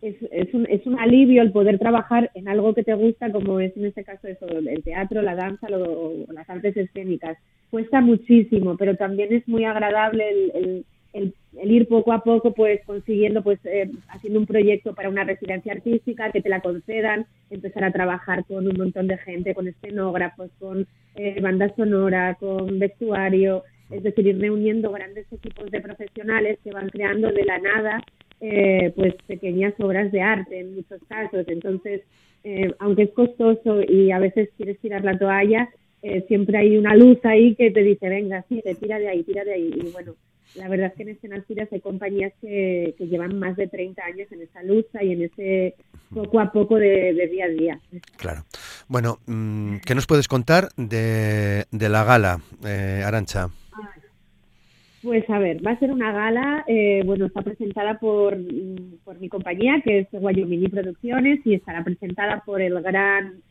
es, 0.00 0.16
es, 0.30 0.52
un, 0.52 0.66
es 0.68 0.84
un 0.86 0.98
alivio 0.98 1.42
el 1.42 1.52
poder 1.52 1.78
trabajar 1.78 2.30
en 2.34 2.48
algo 2.48 2.74
que 2.74 2.82
te 2.82 2.94
gusta, 2.94 3.30
como 3.30 3.60
es 3.60 3.76
en 3.76 3.86
este 3.86 4.04
caso 4.04 4.26
eso, 4.26 4.46
el 4.48 4.82
teatro, 4.82 5.22
la 5.22 5.36
danza 5.36 5.68
o 5.70 6.14
las 6.32 6.48
artes 6.50 6.76
escénicas. 6.76 7.38
Cuesta 7.70 8.00
muchísimo, 8.00 8.76
pero 8.76 8.96
también 8.96 9.32
es 9.32 9.46
muy 9.46 9.64
agradable 9.64 10.24
el 10.54 10.84
el, 11.12 11.34
ir 11.52 11.88
poco 11.88 12.12
a 12.12 12.22
poco 12.22 12.52
pues 12.52 12.80
consiguiendo 12.86 13.42
pues 13.42 13.58
eh, 13.64 13.90
haciendo 14.08 14.40
un 14.40 14.46
proyecto 14.46 14.94
para 14.94 15.08
una 15.08 15.24
residencia 15.24 15.72
artística 15.72 16.32
que 16.32 16.40
te 16.40 16.48
la 16.48 16.60
concedan 16.60 17.26
empezar 17.50 17.84
a 17.84 17.92
trabajar 17.92 18.44
con 18.46 18.66
un 18.66 18.76
montón 18.76 19.06
de 19.06 19.18
gente 19.18 19.54
con 19.54 19.68
escenógrafos 19.68 20.50
con 20.58 20.86
eh, 21.14 21.40
banda 21.40 21.74
sonora 21.76 22.36
con 22.40 22.78
vestuario 22.78 23.64
es 23.90 24.02
decir 24.02 24.26
ir 24.26 24.40
reuniendo 24.40 24.90
grandes 24.90 25.30
equipos 25.30 25.70
de 25.70 25.80
profesionales 25.80 26.58
que 26.64 26.72
van 26.72 26.88
creando 26.88 27.30
de 27.30 27.44
la 27.44 27.58
nada 27.58 28.02
eh, 28.42 28.92
pues 28.94 29.14
pequeñas 29.26 29.72
obras 29.78 30.12
de 30.12 30.20
arte 30.20 30.60
en 30.60 30.74
muchos 30.74 31.00
casos 31.08 31.44
entonces 31.48 32.02
aunque 32.80 33.04
es 33.04 33.10
costoso 33.12 33.82
y 33.82 34.10
a 34.10 34.18
veces 34.18 34.50
quieres 34.56 34.76
tirar 34.80 35.04
la 35.04 35.16
toalla 35.16 35.70
siempre 36.26 36.58
hay 36.58 36.76
una 36.76 36.96
luz 36.96 37.18
ahí 37.22 37.54
que 37.54 37.70
te 37.70 37.84
dice 37.84 38.08
venga 38.08 38.44
sí 38.48 38.60
tira 38.80 38.98
de 38.98 39.08
ahí 39.08 39.22
tira 39.22 39.44
de 39.44 39.52
ahí 39.52 39.70
y 39.72 39.92
bueno 39.92 40.16
la 40.54 40.68
verdad 40.68 40.88
es 40.88 40.94
que 40.94 41.02
en 41.02 41.08
Escenas 41.10 41.72
hay 41.72 41.80
compañías 41.80 42.32
que, 42.40 42.94
llevan 42.98 43.38
más 43.38 43.56
de 43.56 43.68
30 43.68 44.04
años 44.04 44.30
en 44.32 44.42
esa 44.42 44.62
lucha 44.62 45.02
y 45.02 45.12
en 45.12 45.22
ese 45.22 45.74
poco 46.12 46.40
a 46.40 46.52
poco 46.52 46.76
de, 46.76 47.28
día 47.30 47.46
a 47.46 47.48
día. 47.48 47.80
Claro. 48.16 48.44
Bueno, 48.88 49.18
mm, 49.26 49.76
¿qué 49.78 49.94
nos 49.94 50.06
puedes 50.06 50.28
contar 50.28 50.68
de, 50.76 51.64
la 51.70 52.04
gala, 52.04 52.40
eh, 52.64 53.02
Arancha? 53.04 53.48
Pues 55.02 55.28
a 55.28 55.38
ver, 55.40 55.66
va 55.66 55.72
a 55.72 55.78
ser 55.80 55.90
una 55.90 56.12
gala, 56.12 56.64
eh, 56.68 57.02
bueno, 57.04 57.26
está 57.26 57.42
presentada 57.42 57.98
por, 57.98 58.38
por 59.02 59.18
mi 59.18 59.28
compañía, 59.28 59.82
que 59.84 60.00
es 60.00 60.08
Guayomini 60.12 60.68
Producciones, 60.68 61.40
y 61.44 61.54
estará 61.54 61.82
presentada 61.82 62.42
por 62.46 62.62
el 62.62 62.80
gran 62.82 63.42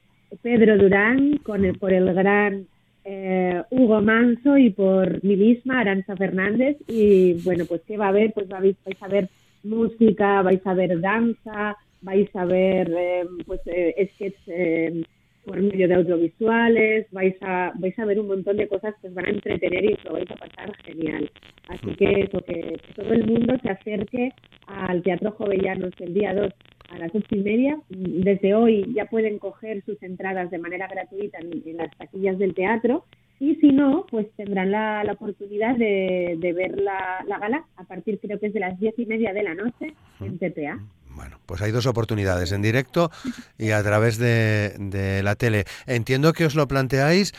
Pedro 0.41 0.77
Durán, 0.77 1.38
con 1.43 1.65
el, 1.65 1.77
por 1.77 1.91
el 1.91 2.13
gran 2.13 2.67
eh, 3.03 3.62
Hugo 3.70 4.01
Manso 4.01 4.58
y 4.58 4.70
por 4.70 5.22
mí 5.25 5.36
misma, 5.36 5.81
Aranza 5.81 6.15
Fernández. 6.15 6.77
Y 6.88 7.34
bueno, 7.43 7.65
pues 7.65 7.81
¿qué 7.86 7.98
va 7.98 8.05
a 8.05 8.10
haber? 8.10 8.31
Pues 8.31 8.48
vais, 8.48 8.77
a 9.01 9.08
ver 9.10 9.27
música, 9.63 10.41
vais 10.43 10.65
a 10.65 10.74
ver 10.74 11.01
danza, 11.01 11.75
vais 12.01 12.34
a 12.34 12.46
ver 12.46 12.93
eh, 12.98 13.25
pues 13.46 13.60
eh, 13.65 14.10
sketches 14.13 15.05
por 15.45 15.62
medio 15.62 15.88
de 15.88 15.95
audiovisuales, 15.95 17.07
vais 17.12 17.36
a, 17.41 17.71
vais 17.75 17.98
a 17.98 18.05
ver 18.05 18.19
un 18.19 18.27
montón 18.27 18.57
de 18.57 18.67
cosas 18.67 18.95
que 19.01 19.07
os 19.07 19.13
van 19.13 19.25
a 19.25 19.29
entretener 19.29 19.83
y 19.86 19.93
os 19.93 20.03
lo 20.05 20.13
vais 20.13 20.29
a 20.31 20.36
pasar 20.36 20.75
genial. 20.83 21.29
Así 21.67 21.95
que 21.95 22.21
eso, 22.21 22.39
que, 22.41 22.79
todo 22.95 23.13
el 23.13 23.25
mundo 23.25 23.55
se 23.62 23.69
acerque 23.69 24.33
al 24.67 25.01
Teatro 25.01 25.31
Jovellanos 25.31 25.93
el 26.00 26.13
día 26.13 26.33
2 26.33 26.51
a 26.89 26.98
las 27.00 27.15
ocho 27.15 27.36
y 27.36 27.39
media. 27.39 27.79
Desde 27.89 28.53
hoy 28.53 28.91
ya 28.93 29.05
pueden 29.05 29.39
coger 29.39 29.83
sus 29.86 30.01
entradas 30.03 30.51
de 30.51 30.57
manera 30.57 30.88
gratuita 30.88 31.39
en, 31.39 31.77
las 31.77 31.95
taquillas 31.98 32.38
del 32.38 32.53
teatro 32.53 33.05
y 33.39 33.55
si 33.55 33.71
no, 33.71 34.05
pues 34.12 34.29
tendrán 34.36 34.71
la, 34.71 35.03
oportunidad 35.12 35.75
de, 35.75 36.38
ver 36.55 36.79
la, 36.79 37.24
la, 37.27 37.39
gala 37.39 37.65
a 37.77 37.86
partir 37.86 38.19
creo 38.19 38.39
que 38.39 38.48
es 38.48 38.53
de 38.53 38.60
las 38.60 38.79
diez 38.79 38.93
y 39.00 39.05
media 39.05 39.33
de 39.33 39.43
la 39.43 39.55
noche 39.55 39.93
en 40.19 40.38
TPA. 40.38 40.79
Bueno, 41.21 41.37
pues 41.45 41.61
hay 41.61 41.69
dos 41.69 41.85
oportunidades, 41.85 42.51
en 42.51 42.63
directo 42.63 43.11
y 43.59 43.69
a 43.69 43.83
través 43.83 44.17
de, 44.17 45.21
la 45.23 45.35
tele. 45.35 45.65
Entiendo 45.85 46.33
que 46.33 46.45
os 46.45 46.55
lo 46.55 46.67
planteáis 46.67 47.31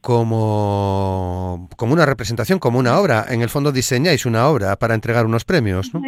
como, 0.00 1.68
como 1.76 1.92
una 1.92 2.06
representación, 2.06 2.58
como 2.58 2.78
una 2.78 2.98
obra. 2.98 3.26
En 3.28 3.42
el 3.42 3.50
fondo 3.50 3.70
diseñáis 3.70 4.24
una 4.24 4.48
obra 4.48 4.76
para 4.76 4.94
entregar 4.94 5.26
unos 5.26 5.44
premios, 5.44 5.92
¿no? 5.92 6.00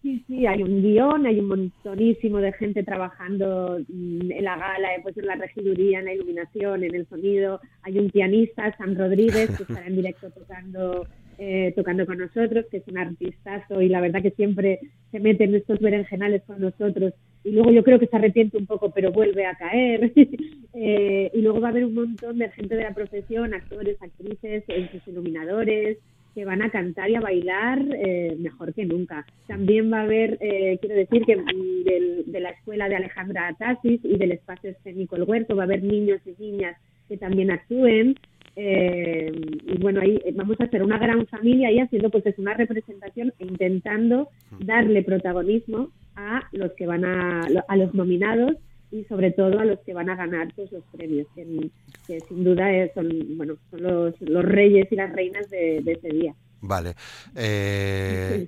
Sí, 0.00 0.24
sí, 0.26 0.46
hay 0.46 0.62
un 0.62 0.80
guion, 0.80 1.26
hay 1.26 1.40
un 1.40 1.48
montonísimo 1.48 2.38
de 2.38 2.54
gente 2.54 2.82
trabajando 2.84 3.76
en 3.76 4.42
la 4.42 4.56
gala, 4.56 4.88
pues 5.02 5.18
en 5.18 5.26
la 5.26 5.34
regiduría, 5.34 5.98
en 5.98 6.06
la 6.06 6.14
iluminación, 6.14 6.84
en 6.84 6.94
el 6.94 7.06
sonido. 7.06 7.60
Hay 7.82 7.98
un 7.98 8.08
pianista, 8.08 8.74
San 8.78 8.96
Rodríguez, 8.96 9.54
que 9.54 9.64
estará 9.64 9.86
en 9.86 9.96
directo 9.96 10.30
tocando 10.30 11.06
eh, 11.42 11.72
tocando 11.74 12.04
con 12.04 12.18
nosotros, 12.18 12.66
que 12.70 12.76
es 12.76 12.86
un 12.86 12.98
artistazo 12.98 13.80
y 13.80 13.88
la 13.88 14.02
verdad 14.02 14.20
que 14.20 14.30
siempre 14.32 14.78
se 15.10 15.20
mete 15.20 15.44
en 15.44 15.54
estos 15.54 15.80
berenjenales 15.80 16.42
con 16.42 16.60
nosotros 16.60 17.14
y 17.42 17.52
luego 17.52 17.70
yo 17.70 17.82
creo 17.82 17.98
que 17.98 18.08
se 18.08 18.16
arrepiente 18.18 18.58
un 18.58 18.66
poco 18.66 18.90
pero 18.90 19.10
vuelve 19.10 19.46
a 19.46 19.54
caer 19.54 20.12
eh, 20.74 21.30
y 21.32 21.40
luego 21.40 21.62
va 21.62 21.68
a 21.68 21.70
haber 21.70 21.86
un 21.86 21.94
montón 21.94 22.36
de 22.36 22.50
gente 22.50 22.76
de 22.76 22.82
la 22.82 22.92
profesión, 22.92 23.54
actores, 23.54 23.96
actrices, 24.02 24.64
iluminadores 25.06 25.96
que 26.34 26.44
van 26.44 26.60
a 26.60 26.68
cantar 26.68 27.08
y 27.08 27.14
a 27.14 27.22
bailar 27.22 27.86
eh, 27.90 28.36
mejor 28.38 28.74
que 28.74 28.84
nunca. 28.84 29.24
También 29.46 29.90
va 29.90 30.00
a 30.00 30.02
haber, 30.02 30.36
quiero 30.36 30.94
decir 30.94 31.24
que 31.24 31.36
mm, 31.36 32.30
de 32.30 32.40
la 32.40 32.50
escuela 32.50 32.86
de 32.90 32.96
Alejandra 32.96 33.48
Atasis 33.48 34.00
y 34.04 34.18
del 34.18 34.32
espacio 34.32 34.68
escénico 34.68 35.16
El 35.16 35.22
Huerto 35.22 35.56
va 35.56 35.62
a 35.62 35.64
haber 35.64 35.82
niños 35.82 36.20
y 36.26 36.34
niñas 36.38 36.76
que 37.08 37.16
también 37.16 37.50
actúen. 37.50 38.14
Eh, 38.62 39.32
y 39.66 39.78
bueno, 39.78 40.02
ahí 40.02 40.20
vamos 40.34 40.60
a 40.60 40.64
hacer 40.64 40.82
una 40.82 40.98
gran 40.98 41.26
familia 41.26 41.72
y 41.72 41.78
haciendo 41.78 42.10
pues 42.10 42.26
es 42.26 42.38
una 42.38 42.52
representación 42.52 43.32
e 43.38 43.46
intentando 43.46 44.28
darle 44.58 45.02
protagonismo 45.02 45.88
a 46.14 46.42
los 46.52 46.70
que 46.72 46.86
van 46.86 47.06
a, 47.06 47.40
a 47.68 47.76
los 47.76 47.94
nominados 47.94 48.56
y 48.90 49.04
sobre 49.04 49.30
todo 49.30 49.60
a 49.60 49.64
los 49.64 49.78
que 49.80 49.94
van 49.94 50.10
a 50.10 50.16
ganar 50.16 50.52
pues, 50.54 50.70
los 50.72 50.84
premios, 50.92 51.26
que, 51.34 52.20
sin 52.28 52.44
duda 52.44 52.68
son, 52.94 53.08
bueno, 53.38 53.54
son 53.70 53.82
los, 53.82 54.20
los, 54.20 54.44
reyes 54.44 54.88
y 54.90 54.96
las 54.96 55.10
reinas 55.10 55.48
de, 55.48 55.78
ese 55.78 56.08
día. 56.08 56.34
Vale. 56.60 56.94
Eh, 57.34 58.46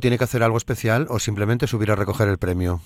¿tiene 0.00 0.18
que 0.18 0.24
hacer 0.24 0.42
algo 0.42 0.58
especial 0.58 1.06
o 1.08 1.18
simplemente 1.18 1.66
subir 1.66 1.90
a 1.90 1.96
recoger 1.96 2.28
el 2.28 2.36
premio? 2.36 2.82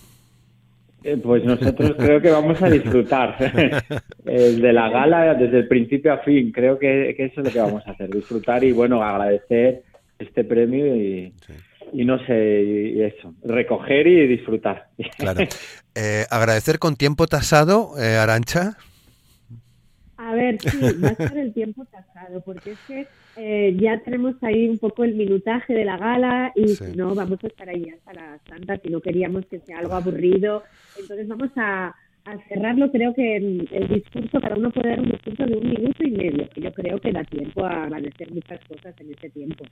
Eh, 1.02 1.16
pues 1.16 1.44
nosotros 1.44 1.94
creo 1.96 2.20
que 2.20 2.30
vamos 2.30 2.60
a 2.62 2.68
disfrutar 2.68 3.36
el 4.26 4.60
de 4.60 4.72
la 4.72 4.90
gala 4.90 5.34
desde 5.34 5.58
el 5.58 5.68
principio 5.68 6.12
a 6.12 6.18
fin. 6.18 6.52
Creo 6.52 6.78
que, 6.78 7.10
eso 7.10 7.40
es 7.40 7.46
lo 7.46 7.52
que 7.52 7.58
vamos 7.60 7.86
a 7.86 7.92
hacer, 7.92 8.10
disfrutar 8.10 8.62
y 8.64 8.72
bueno, 8.72 9.02
agradecer 9.02 9.82
este 10.18 10.44
premio 10.44 10.94
y, 10.94 11.32
no 11.92 12.18
sé, 12.26 12.62
y 12.62 13.02
eso, 13.02 13.34
recoger 13.42 14.06
y 14.06 14.26
disfrutar. 14.26 14.88
Claro. 15.18 15.40
Eh, 15.96 16.24
agradecer 16.30 16.78
con 16.78 16.94
tiempo 16.94 17.26
tasado, 17.26 18.00
eh, 18.00 18.16
Arancha. 18.16 18.76
A 20.16 20.34
ver, 20.34 20.56
sí, 20.60 20.78
va 21.02 21.08
a 21.08 21.14
ser 21.16 21.36
el 21.36 21.52
tiempo 21.52 21.84
tasado, 21.86 22.40
porque 22.42 22.70
es 22.70 22.78
que 22.86 23.08
eh, 23.36 23.76
ya 23.78 24.00
tenemos 24.00 24.34
ahí 24.42 24.68
un 24.68 24.78
poco 24.78 25.04
el 25.04 25.14
minutaje 25.14 25.72
de 25.72 25.84
la 25.84 25.96
gala 25.96 26.52
y 26.54 26.68
si 26.68 26.96
no, 26.96 27.14
vamos 27.14 27.38
a 27.42 27.46
estar 27.46 27.68
ahí 27.68 27.88
hasta 27.90 28.12
las 28.12 28.44
tantas 28.44 28.80
si 28.82 28.88
no 28.88 29.00
queríamos 29.00 29.46
que 29.46 29.60
sea 29.60 29.78
algo 29.78 29.94
aburrido. 29.94 30.62
Entonces 30.98 31.28
vamos 31.28 31.50
a, 31.56 31.94
a 32.24 32.38
cerrarlo, 32.48 32.90
creo 32.90 33.14
que 33.14 33.36
el, 33.36 33.88
discurso, 33.88 34.40
cada 34.40 34.56
uno 34.56 34.70
puede 34.70 34.90
dar 34.90 35.00
un 35.00 35.10
discurso 35.10 35.46
de 35.46 35.56
un 35.56 35.68
minuto 35.68 36.04
y 36.04 36.10
medio, 36.10 36.48
que 36.50 36.60
yo 36.60 36.72
creo 36.72 36.98
que 36.98 37.12
da 37.12 37.24
tiempo 37.24 37.64
a 37.64 37.84
agradecer 37.84 38.30
muchas 38.32 38.60
cosas 38.66 38.94
en 39.00 39.12
ese 39.12 39.30
tiempo. 39.30 39.64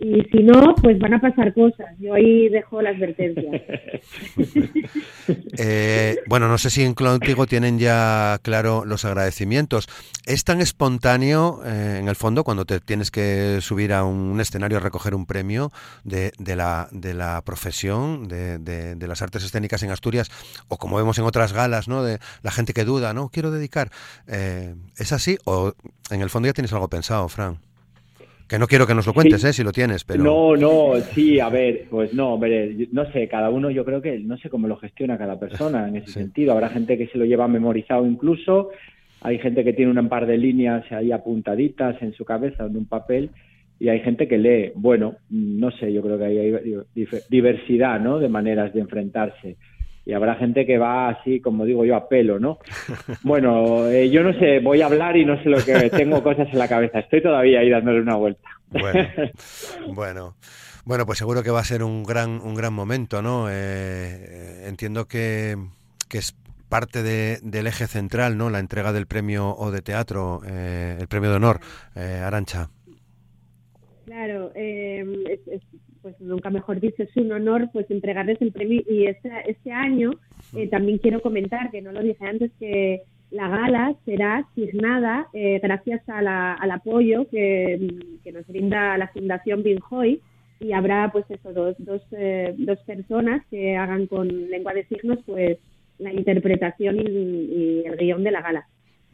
Y 0.00 0.22
si 0.32 0.42
no, 0.42 0.74
pues 0.82 0.98
van 0.98 1.14
a 1.14 1.20
pasar 1.20 1.54
cosas. 1.54 1.86
Yo 1.98 2.14
ahí 2.14 2.48
dejo 2.48 2.82
la 2.82 2.90
advertencia. 2.90 3.50
Eh, 5.56 6.18
bueno, 6.26 6.48
no 6.48 6.58
sé 6.58 6.68
si 6.68 6.82
en 6.82 6.94
Contigo 6.94 7.46
tienen 7.46 7.78
ya 7.78 8.38
claro 8.42 8.84
los 8.84 9.04
agradecimientos. 9.04 9.88
¿Es 10.26 10.44
tan 10.44 10.60
espontáneo, 10.60 11.60
eh, 11.64 11.98
en 12.00 12.08
el 12.08 12.16
fondo, 12.16 12.44
cuando 12.44 12.64
te 12.64 12.80
tienes 12.80 13.10
que 13.10 13.58
subir 13.60 13.92
a 13.92 14.04
un 14.04 14.40
escenario 14.40 14.78
a 14.78 14.80
recoger 14.80 15.14
un 15.14 15.26
premio 15.26 15.70
de, 16.02 16.32
de, 16.38 16.56
la, 16.56 16.88
de 16.90 17.14
la 17.14 17.40
profesión, 17.42 18.28
de, 18.28 18.58
de, 18.58 19.06
las 19.06 19.22
artes 19.22 19.44
escénicas 19.44 19.82
en 19.82 19.90
Asturias, 19.90 20.30
o 20.68 20.76
como 20.76 20.96
vemos 20.96 21.18
en 21.18 21.24
otras 21.24 21.52
galas, 21.52 21.88
¿no? 21.88 22.02
de 22.02 22.18
la 22.42 22.50
gente 22.50 22.72
que 22.72 22.84
duda, 22.84 23.14
¿no? 23.14 23.28
Quiero 23.28 23.50
dedicar. 23.50 23.90
Eh, 24.26 24.74
¿Es 24.96 25.12
así 25.12 25.38
o 25.44 25.72
en 26.10 26.20
el 26.20 26.30
fondo 26.30 26.48
ya 26.48 26.52
tienes 26.52 26.72
algo 26.72 26.88
pensado, 26.88 27.28
Fran? 27.28 27.58
Que 28.48 28.58
no 28.58 28.66
quiero 28.66 28.86
que 28.86 28.94
nos 28.94 29.06
lo 29.06 29.14
cuentes, 29.14 29.42
¿eh? 29.44 29.52
Si 29.52 29.64
lo 29.64 29.72
tienes, 29.72 30.04
pero... 30.04 30.22
No, 30.22 30.54
no, 30.54 31.00
sí, 31.14 31.40
a 31.40 31.48
ver, 31.48 31.86
pues 31.90 32.12
no, 32.12 32.34
hombre, 32.34 32.88
no 32.92 33.10
sé, 33.10 33.26
cada 33.26 33.48
uno 33.48 33.70
yo 33.70 33.84
creo 33.84 34.02
que, 34.02 34.18
no 34.18 34.36
sé 34.36 34.50
cómo 34.50 34.68
lo 34.68 34.76
gestiona 34.76 35.16
cada 35.16 35.38
persona 35.38 35.88
en 35.88 35.96
ese 35.96 36.12
sentido. 36.12 36.52
Habrá 36.52 36.68
gente 36.68 36.98
que 36.98 37.06
se 37.06 37.16
lo 37.16 37.24
lleva 37.24 37.48
memorizado 37.48 38.06
incluso, 38.06 38.70
hay 39.22 39.38
gente 39.38 39.64
que 39.64 39.72
tiene 39.72 39.98
un 39.98 40.08
par 40.08 40.26
de 40.26 40.36
líneas 40.36 40.84
ahí 40.92 41.10
apuntaditas 41.10 42.00
en 42.02 42.12
su 42.12 42.26
cabeza 42.26 42.66
en 42.66 42.76
un 42.76 42.84
papel 42.84 43.30
y 43.80 43.88
hay 43.88 44.00
gente 44.00 44.28
que 44.28 44.36
lee. 44.36 44.72
Bueno, 44.74 45.16
no 45.30 45.70
sé, 45.70 45.90
yo 45.90 46.02
creo 46.02 46.18
que 46.18 46.24
hay 46.24 46.54
diversidad, 47.30 47.98
¿no? 48.00 48.18
De 48.18 48.28
maneras 48.28 48.74
de 48.74 48.80
enfrentarse 48.80 49.56
y 50.06 50.12
habrá 50.12 50.34
gente 50.36 50.66
que 50.66 50.78
va 50.78 51.08
así, 51.08 51.40
como 51.40 51.64
digo 51.64 51.84
yo, 51.84 51.96
a 51.96 52.08
pelo, 52.08 52.38
¿no? 52.38 52.58
Bueno, 53.22 53.88
eh, 53.88 54.10
yo 54.10 54.22
no 54.22 54.38
sé, 54.38 54.60
voy 54.60 54.82
a 54.82 54.86
hablar 54.86 55.16
y 55.16 55.24
no 55.24 55.42
sé 55.42 55.48
lo 55.48 55.64
que 55.64 55.90
tengo 55.96 56.22
cosas 56.22 56.48
en 56.52 56.58
la 56.58 56.68
cabeza. 56.68 57.00
Estoy 57.00 57.22
todavía 57.22 57.60
ahí 57.60 57.70
dándole 57.70 58.00
una 58.00 58.16
vuelta. 58.16 58.48
Bueno, 59.94 60.34
bueno, 60.84 61.06
pues 61.06 61.18
seguro 61.18 61.42
que 61.42 61.50
va 61.50 61.60
a 61.60 61.64
ser 61.64 61.82
un 61.82 62.02
gran, 62.02 62.40
un 62.40 62.54
gran 62.54 62.72
momento, 62.72 63.22
¿no? 63.22 63.46
Eh, 63.48 64.66
entiendo 64.66 65.06
que, 65.06 65.56
que 66.08 66.18
es 66.18 66.34
parte 66.68 67.02
del 67.02 67.66
eje 67.66 67.86
central, 67.86 68.36
¿no? 68.36 68.50
La 68.50 68.58
entrega 68.58 68.92
del 68.92 69.06
premio 69.06 69.54
o 69.56 69.70
de 69.70 69.82
teatro, 69.82 70.40
eh, 70.46 70.96
el 70.98 71.06
premio 71.06 71.30
de 71.30 71.36
honor, 71.36 71.60
Arancha. 71.94 72.70
Claro, 74.06 74.50
es, 74.54 75.06
pues 76.04 76.20
nunca 76.20 76.50
mejor 76.50 76.80
dicho, 76.80 77.02
es 77.02 77.16
un 77.16 77.32
honor 77.32 77.70
pues 77.72 77.90
entregarles 77.90 78.36
el 78.42 78.52
premio. 78.52 78.82
Y 78.86 79.06
este, 79.06 79.30
este 79.46 79.72
año 79.72 80.10
eh, 80.54 80.68
también 80.68 80.98
quiero 80.98 81.22
comentar, 81.22 81.70
que 81.70 81.80
no 81.80 81.92
lo 81.92 82.02
dije 82.02 82.26
antes, 82.26 82.52
que 82.60 83.04
la 83.30 83.48
gala 83.48 83.96
será 84.04 84.36
asignada 84.36 85.28
eh, 85.32 85.60
gracias 85.62 86.02
al 86.06 86.70
apoyo 86.70 87.26
que, 87.30 87.88
nos 88.34 88.46
brinda 88.46 88.98
la 88.98 89.08
Fundación 89.08 89.62
Binjoy 89.62 90.20
y 90.60 90.72
habrá 90.72 91.10
pues 91.10 91.24
eso, 91.30 91.54
dos, 91.54 91.74
dos, 91.78 92.02
eh, 92.12 92.54
dos 92.58 92.78
personas 92.80 93.42
que 93.50 93.74
hagan 93.74 94.06
con 94.06 94.28
lengua 94.50 94.74
de 94.74 94.84
signos 94.84 95.20
pues 95.24 95.56
la 95.98 96.12
interpretación 96.12 97.00
y, 97.00 97.82
el 97.86 97.96
guion 97.96 98.24
de 98.24 98.30
la 98.30 98.42
gala. 98.42 98.68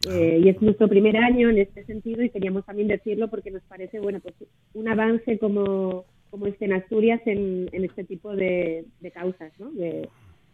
y 0.08 0.48
es 0.48 0.60
nuestro 0.60 0.88
primer 0.88 1.16
año 1.18 1.50
en 1.50 1.58
este 1.58 1.84
sentido 1.84 2.24
y 2.24 2.30
queríamos 2.30 2.66
también 2.66 2.88
decirlo 2.88 3.28
porque 3.28 3.52
nos 3.52 3.62
parece 3.62 4.00
bueno 4.00 4.18
pues 4.18 4.34
un 4.74 4.88
avance 4.88 5.38
como 5.38 6.04
como 6.30 6.46
este 6.46 6.64
en 6.64 6.74
Asturias 6.74 7.20
en, 7.26 7.68
este 7.72 8.04
tipo 8.04 8.34
de, 8.34 8.84
causas, 9.12 9.52
¿no? 9.58 9.70
De, 9.72 10.08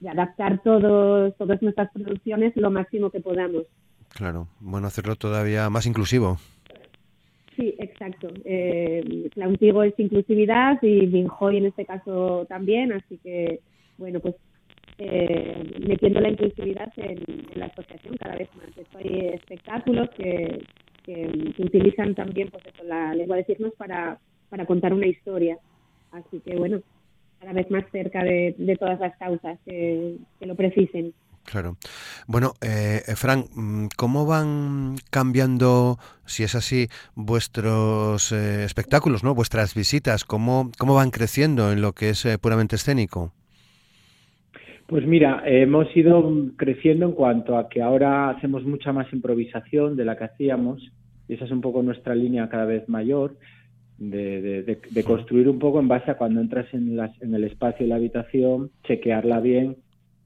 adaptar 0.09 0.63
todos, 0.63 1.35
todas 1.37 1.63
nuestras 1.63 1.91
producciones 1.91 2.55
lo 2.57 2.71
máximo 2.71 3.11
que 3.11 3.21
podamos. 3.21 3.65
Claro, 4.11 4.47
bueno, 4.61 4.87
hacerlo 4.87 5.17
todavía 5.17 5.69
más 5.71 5.87
inclusivo. 5.87 6.39
Sí, 7.57 7.75
exacto. 7.79 8.29
Eh, 8.45 9.29
Clauntigo 9.33 9.83
es 9.83 9.95
inclusividad 9.99 10.79
y 10.83 11.07
Binjoy 11.07 11.57
en 11.57 11.67
este 11.67 11.87
caso 11.87 12.45
también, 12.49 12.93
así 12.93 13.19
que, 13.19 13.61
bueno, 13.97 14.21
pues 14.21 14.35
eh, 14.99 15.75
metiendo 15.87 16.21
la 16.21 16.31
inclusividad 16.31 16.93
en, 16.97 17.19
la 17.55 17.67
asociación 17.67 18.17
cada 18.17 18.37
vez 18.37 18.49
más. 18.57 18.67
Hay 18.97 19.29
espectáculos 19.35 20.09
que, 20.17 20.63
que, 21.05 21.53
utilizan 21.59 22.15
también 22.15 22.49
pues 22.51 22.65
eso, 22.67 22.85
la 22.85 23.15
lengua 23.15 23.37
de 23.37 23.45
signos 23.45 23.73
para 23.75 24.19
para 24.49 24.67
contar 24.67 24.93
una 24.93 25.07
historia. 25.07 25.59
Así 26.13 26.41
que 26.41 26.57
bueno, 26.57 26.81
cada 27.41 27.53
vez 27.53 27.71
más 27.71 27.85
cerca 27.91 28.23
de, 28.23 28.77
todas 28.79 28.99
las 29.01 29.17
causas 29.17 29.59
que, 29.65 30.17
lo 30.41 30.55
precisen. 30.55 31.13
Claro. 31.45 31.77
Bueno, 32.27 32.55
eh, 32.61 33.03
Fran, 33.15 33.45
mm, 33.55 33.87
¿cómo 33.97 34.27
van 34.27 34.97
cambiando, 35.11 35.97
si 36.25 36.43
es 36.43 36.57
así, 36.57 36.89
vuestros 37.15 38.33
eh, 38.33 38.65
espectáculos, 38.65 39.23
no, 39.23 39.35
vuestras 39.35 39.75
visitas? 39.75 40.25
¿Cómo, 40.25 40.73
cómo 40.77 40.95
van 40.95 41.11
creciendo 41.11 41.71
en 41.71 41.83
lo 41.83 41.93
que 41.93 42.11
es 42.11 42.25
eh, 42.27 42.39
puramente 42.39 42.75
escénico? 42.75 43.33
Pues 44.89 45.07
mira, 45.07 45.43
hemos 45.47 45.95
ido 45.97 46.33
creciendo 46.57 47.07
en 47.07 47.13
cuanto 47.13 47.59
a 47.59 47.69
que 47.69 47.83
ahora 47.83 48.31
hacemos 48.31 48.65
mucha 48.65 48.93
más 48.93 49.13
improvisación 49.13 49.97
de 49.97 50.05
la 50.05 50.17
que 50.17 50.25
hacíamos, 50.25 50.81
y 51.29 51.35
esa 51.35 51.45
es 51.45 51.51
un 51.51 51.61
poco 51.61 51.83
nuestra 51.83 52.15
línea 52.15 52.49
cada 52.49 52.67
vez 52.67 52.89
mayor 52.89 53.37
de, 53.99 54.63
de, 54.91 55.05
construir 55.05 55.49
un 55.49 55.59
poco 55.59 55.81
en 55.81 55.89
base 55.89 56.11
a 56.11 56.17
cuando 56.17 56.41
entras 56.41 56.67
en, 56.75 56.97
las, 56.97 57.11
en 57.23 57.35
el 57.35 57.45
espacio 57.45 57.85
de 57.85 57.89
la 57.89 57.97
habitación, 57.97 58.71
chequearla 58.85 59.41
bien, 59.41 59.77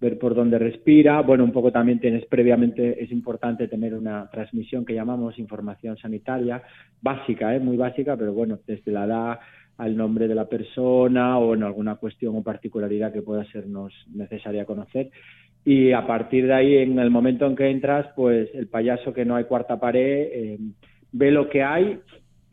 ver 0.01 0.19
por 0.19 0.35
dónde 0.35 0.59
respira. 0.59 1.21
Bueno, 1.21 1.45
un 1.45 1.53
poco 1.53 1.71
también 1.71 2.01
tienes 2.01 2.25
previamente, 2.27 3.03
es 3.03 3.13
importante 3.13 3.69
tener 3.69 3.95
una 3.95 4.29
transmisión 4.31 4.85
que 4.85 4.95
llamamos 4.95 5.39
información 5.39 5.97
sanitaria, 5.99 6.63
básica, 7.01 7.55
¿eh? 7.55 7.61
muy 7.61 7.77
básica, 7.77 8.17
pero 8.17 8.33
bueno, 8.33 8.59
desde 8.67 8.91
la 8.91 9.05
edad 9.05 9.39
al 9.77 9.97
nombre 9.97 10.29
de 10.29 10.35
la 10.35 10.47
persona 10.47 11.39
o 11.39 11.55
en 11.55 11.63
alguna 11.63 11.95
cuestión 11.95 12.37
o 12.37 12.43
particularidad 12.43 13.13
que 13.13 13.23
pueda 13.23 13.45
sernos 13.47 13.95
necesaria 14.13 14.67
conocer. 14.67 15.11
Y 15.65 15.93
a 15.93 16.07
partir 16.07 16.47
de 16.47 16.55
ahí, 16.55 16.77
en 16.77 16.99
el 16.99 17.11
momento 17.11 17.47
en 17.47 17.57
que 17.57 17.69
entras, 17.69 18.07
pues 18.17 18.49
el 18.55 18.67
payaso 18.67 19.13
que 19.13 19.25
no 19.25 19.37
hay 19.37 19.45
cuarta 19.45 19.79
pared 19.79 20.29
eh, 20.33 20.59
ve 21.13 21.31
lo 21.31 21.49
que 21.49 21.63
hay 21.63 21.99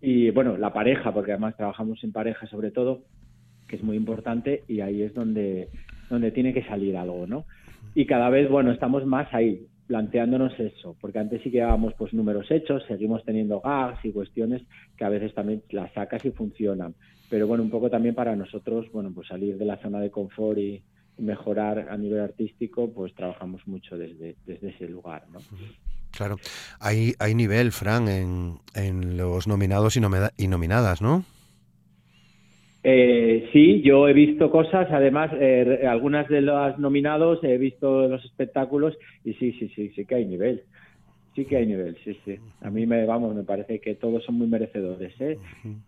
y 0.02 0.30
bueno, 0.32 0.58
la 0.58 0.74
pareja, 0.74 1.14
porque 1.14 1.32
además 1.32 1.56
trabajamos 1.58 2.04
en 2.04 2.12
pareja 2.12 2.48
sobre 2.48 2.72
todo, 2.72 3.04
que 3.68 3.76
es 3.76 3.84
muy 3.84 3.98
importante 3.98 4.64
y 4.68 4.82
ahí 4.82 5.02
es 5.02 5.14
donde, 5.14 5.70
donde 6.10 6.32
tiene 6.32 6.54
que 6.54 6.64
salir 6.64 6.96
algo, 6.98 7.28
¿no? 7.28 7.46
Y 7.96 8.06
cada 8.06 8.30
vez, 8.30 8.50
bueno, 8.50 8.72
estamos 8.72 9.06
más 9.06 9.34
ahí, 9.34 9.66
planteándonos 9.88 10.60
eso, 10.60 10.96
porque 11.00 11.20
antes 11.20 11.42
sí 11.42 11.50
que 11.50 11.60
dábamos 11.60 11.94
pues 11.98 12.14
números 12.14 12.52
hechos, 12.52 12.84
seguimos 12.88 13.24
teniendo 13.24 13.62
gags 13.62 14.04
y 14.06 14.12
cuestiones 14.12 14.62
que 14.98 15.06
a 15.06 15.10
veces 15.10 15.34
también 15.34 15.64
las 15.72 15.92
sacas 15.94 16.24
y 16.26 16.32
funcionan. 16.32 16.94
Pero 17.30 17.48
bueno, 17.48 17.64
un 17.64 17.70
poco 17.70 17.90
también 17.90 18.14
para 18.14 18.36
nosotros, 18.36 18.86
bueno, 18.92 19.12
pues 19.14 19.28
salir 19.28 19.58
de 19.58 19.66
la 19.66 19.78
zona 19.78 20.00
de 20.00 20.12
confort 20.12 20.58
y, 20.60 20.84
mejorar 21.20 21.88
a 21.90 21.98
nivel 21.98 22.20
artístico, 22.20 22.94
pues 22.94 23.12
trabajamos 23.16 23.68
mucho 23.68 23.98
desde, 23.98 24.36
desde 24.46 24.70
ese 24.70 24.88
lugar, 24.88 25.24
¿no? 25.32 25.40
Claro. 26.18 26.38
Hay, 26.80 27.14
hay 27.20 27.36
nivel, 27.36 27.72
Fran, 27.72 28.08
en, 28.08 28.56
en 28.74 29.18
los 29.18 29.48
nominados 29.48 29.96
y, 29.98 30.02
y 30.38 30.48
nominadas, 30.48 31.00
¿no? 31.00 31.24
Eh, 32.84 33.50
sí, 33.54 33.82
yo 33.84 34.08
he 34.08 34.14
visto 34.14 34.50
cosas, 34.50 34.88
además, 34.92 35.30
eh, 35.40 35.86
algunas 35.88 36.28
de 36.28 36.42
los 36.42 36.80
nominados 36.80 37.44
he 37.44 37.58
visto 37.60 38.08
los 38.08 38.26
espectáculos 38.26 38.98
y 39.24 39.34
sí, 39.34 39.52
sí, 39.60 39.70
sí, 39.76 39.92
sí 39.96 40.06
que 40.06 40.16
hay 40.16 40.26
nivel. 40.26 40.64
Sí 41.36 41.46
que 41.46 41.58
hay 41.58 41.68
nivel, 41.68 41.96
sí, 42.04 42.18
sí. 42.26 42.40
A 42.62 42.72
mí 42.72 42.88
me, 42.88 43.06
vamos, 43.06 43.36
me 43.36 43.44
parece 43.44 43.80
que 43.80 43.94
todos 43.94 44.24
son 44.24 44.36
muy 44.36 44.48
merecedores 44.48 45.14
¿eh? 45.22 45.38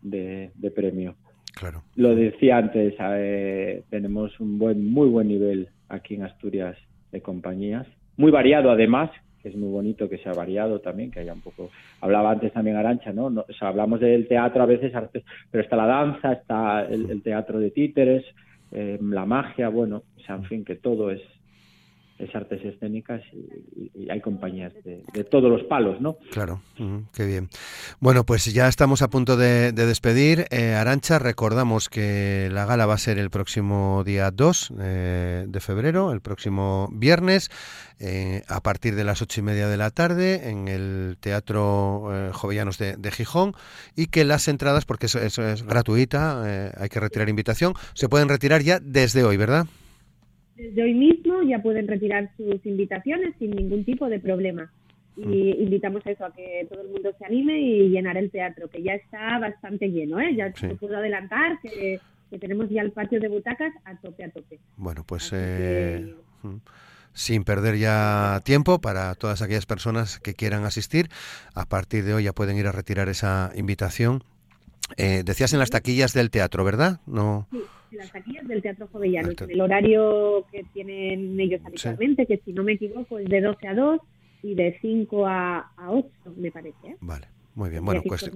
de, 0.04 0.52
de, 0.54 0.72
premio. 0.72 1.15
Claro. 1.56 1.82
Lo 1.96 2.13
decía 2.13 2.58
antes, 2.58 2.94
eh, 3.00 3.82
tenemos 3.89 4.39
un 4.39 4.60
buen, 4.60 4.86
muy 4.86 5.10
buen 5.10 5.28
nivel 5.28 5.70
aquí 5.88 6.13
en 6.13 6.24
Asturias 6.24 6.78
de 7.12 7.22
compañías, 7.22 7.88
muy 8.15 8.30
variado 8.30 8.70
además, 8.70 9.10
que 9.41 9.49
es 9.49 9.56
muy 9.56 9.69
bonito 9.69 10.10
que 10.10 10.17
sea 10.17 10.34
variado 10.34 10.80
también, 10.80 11.12
que 11.12 11.19
haya 11.19 11.34
un 11.34 11.41
poco... 11.41 11.69
Hablaba 12.02 12.32
antes 12.32 12.52
también 12.54 12.78
Arancha, 12.78 13.12
¿no? 13.13 13.25
o 13.25 13.54
sea, 13.58 13.69
hablamos 13.69 13.99
del 13.99 14.28
teatro 14.28 14.63
a 14.63 14.65
veces, 14.65 14.91
pero 15.52 15.63
está 15.63 15.75
la 15.75 15.86
danza, 15.86 16.34
está 16.34 16.86
el, 16.86 17.21
teatro 17.21 17.60
de 17.60 17.71
títeres, 17.71 18.25
eh, 18.71 18.97
la 19.02 19.25
magia, 19.25 19.69
bueno, 19.69 20.04
o 20.17 20.19
sea, 20.21 20.36
en 20.36 20.43
fin, 20.43 20.65
que 20.65 20.75
todo 20.75 21.12
es, 21.12 21.21
es 22.19 22.36
artes 22.36 22.63
escénicas 22.63 23.21
y, 23.34 24.10
hay 24.10 24.21
compañías 24.21 24.73
de, 24.84 25.23
todos 25.25 25.49
los 25.51 25.63
palos, 25.63 26.01
¿no? 26.01 26.17
Claro, 26.32 26.62
qué 27.13 27.25
bien. 27.25 27.49
Bueno, 27.99 28.25
pues 28.25 28.51
ya 28.51 28.67
estamos 28.67 29.01
a 29.01 29.10
punto 29.10 29.38
de, 29.38 29.71
despedir. 29.71 30.45
Eh, 30.51 30.73
Arancha, 30.73 31.19
recordamos 31.19 31.89
que 31.89 32.49
la 32.51 32.65
gala 32.65 32.86
va 32.86 32.95
a 32.95 32.97
ser 32.97 33.19
el 33.19 33.29
próximo 33.29 34.03
día 34.03 34.32
2 34.32 34.73
eh, 34.79 35.45
de 35.47 35.60
febrero, 35.60 36.12
el 36.12 36.21
próximo 36.21 36.89
viernes, 36.91 37.51
eh, 37.99 38.43
a 38.47 38.62
partir 38.62 38.95
de 38.95 39.03
las 39.03 39.21
ocho 39.21 39.39
y 39.39 39.43
media 39.43 39.67
de 39.67 39.77
la 39.77 39.91
tarde 39.91 40.49
en 40.49 40.67
el 40.67 41.17
Teatro 41.19 42.32
Jovellanos 42.34 42.77
de, 42.77 43.12
Gijón 43.12 43.53
y 43.95 44.08
que 44.08 44.25
las 44.25 44.47
entradas, 44.47 44.86
porque 44.86 45.05
eso, 45.05 45.19
eso 45.19 45.47
es 45.47 45.63
gratuita, 45.63 46.71
hay 46.77 46.89
que 46.89 46.99
retirar 46.99 47.29
invitación, 47.29 47.73
se 47.93 48.10
pueden 48.10 48.29
retirar 48.29 48.62
ya 48.62 48.79
desde 48.79 49.23
hoy, 49.23 49.38
¿verdad? 49.38 49.67
Desde 50.60 50.84
hoy 50.84 50.93
mismo 50.93 51.41
ya 51.43 51.62
pueden 51.62 51.88
retirar 51.88 52.30
sus 52.36 52.65
invitaciones 52.65 53.34
sin 53.39 53.52
ningún 53.52 53.86
tipo 53.86 54.10
de 54.10 54.19
problema. 54.19 54.72
Y 55.15 55.26
mm. 55.26 55.62
invitamos 55.63 56.06
a 56.06 56.12
eso, 56.12 56.26
a 56.26 56.34
que 56.34 56.67
todo 56.69 56.82
el 56.82 56.89
mundo 56.89 57.12
se 57.17 57.26
anime 57.26 57.60
y 57.60 57.89
llenar 57.89 58.17
el 58.17 58.30
teatro, 58.30 58.69
que 58.69 58.84
ya 58.84 58.93
está 58.93 59.39
bastante 59.39 59.88
lleno, 59.88 60.19
¿eh? 60.19 60.36
Ya 60.36 60.54
puedo 60.80 60.98
adelantar 60.98 61.60
que, 61.62 62.00
tenemos 62.39 62.69
ya 62.69 62.82
el 62.82 62.91
patio 62.91 63.19
de 63.19 63.28
butacas 63.28 63.74
a 63.86 63.95
tope, 63.98 64.24
a 64.24 64.30
tope. 64.30 64.60
Bueno, 64.78 65.04
pues... 65.06 65.32
Eh, 65.34 66.13
mm, 66.43 66.58
sin 67.12 67.43
perder 67.43 67.76
ya 67.78 68.39
tiempo 68.45 68.80
para 68.80 69.13
todas 69.15 69.41
aquellas 69.41 69.65
personas 69.65 70.19
que 70.19 70.36
quieran 70.36 70.63
asistir, 70.63 71.10
a 71.56 71.65
partir 71.65 72.06
de 72.06 72.13
hoy 72.13 72.24
ya 72.26 72.34
pueden 72.34 72.56
ir 72.56 72.67
a 72.67 72.72
retirar 72.72 73.10
esa 73.10 73.52
invitación. 73.56 74.24
Eh, 74.95 75.24
decías 75.26 75.52
en 75.52 75.60
las 75.60 75.72
taquillas 75.72 76.13
del 76.13 76.30
teatro, 76.30 76.63
¿verdad? 76.63 77.02
No 77.08 77.48
las 77.95 78.12
taquillas 78.12 78.47
del 78.47 78.62
Teatro 78.62 78.88
Jovellano, 78.91 79.30
en 79.32 79.52
el 79.52 79.62
horario 79.62 80.45
que 80.52 80.63
tienen 80.73 81.39
ellos 81.39 81.62
habitualmente, 81.65 82.25
que 82.25 82.38
si 82.45 82.54
no 82.54 82.63
me 82.63 82.73
equivoco 82.73 83.19
es 83.19 83.28
de 83.28 83.41
12 83.41 83.67
a 83.67 83.73
2 83.73 84.02
y 84.43 84.56
de 84.56 84.78
5 84.82 85.28
a, 85.28 85.71
8, 85.88 86.10
me 86.38 86.52
parece. 86.52 86.88
¿eh? 86.88 86.97
Vale. 87.02 87.28
Muy 87.56 87.69
bien, 87.71 87.84
bueno, 87.84 88.02
pues 88.06 88.30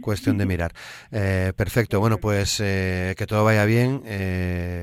cuestión 0.00 0.38
de 0.38 0.46
mirar. 0.46 0.72
Eh, 1.10 1.52
perfecto, 1.56 1.98
bueno, 1.98 2.18
pues 2.18 2.60
eh, 2.60 3.14
que 3.16 3.26
todo 3.26 3.44
vaya 3.44 3.64
bien. 3.64 4.02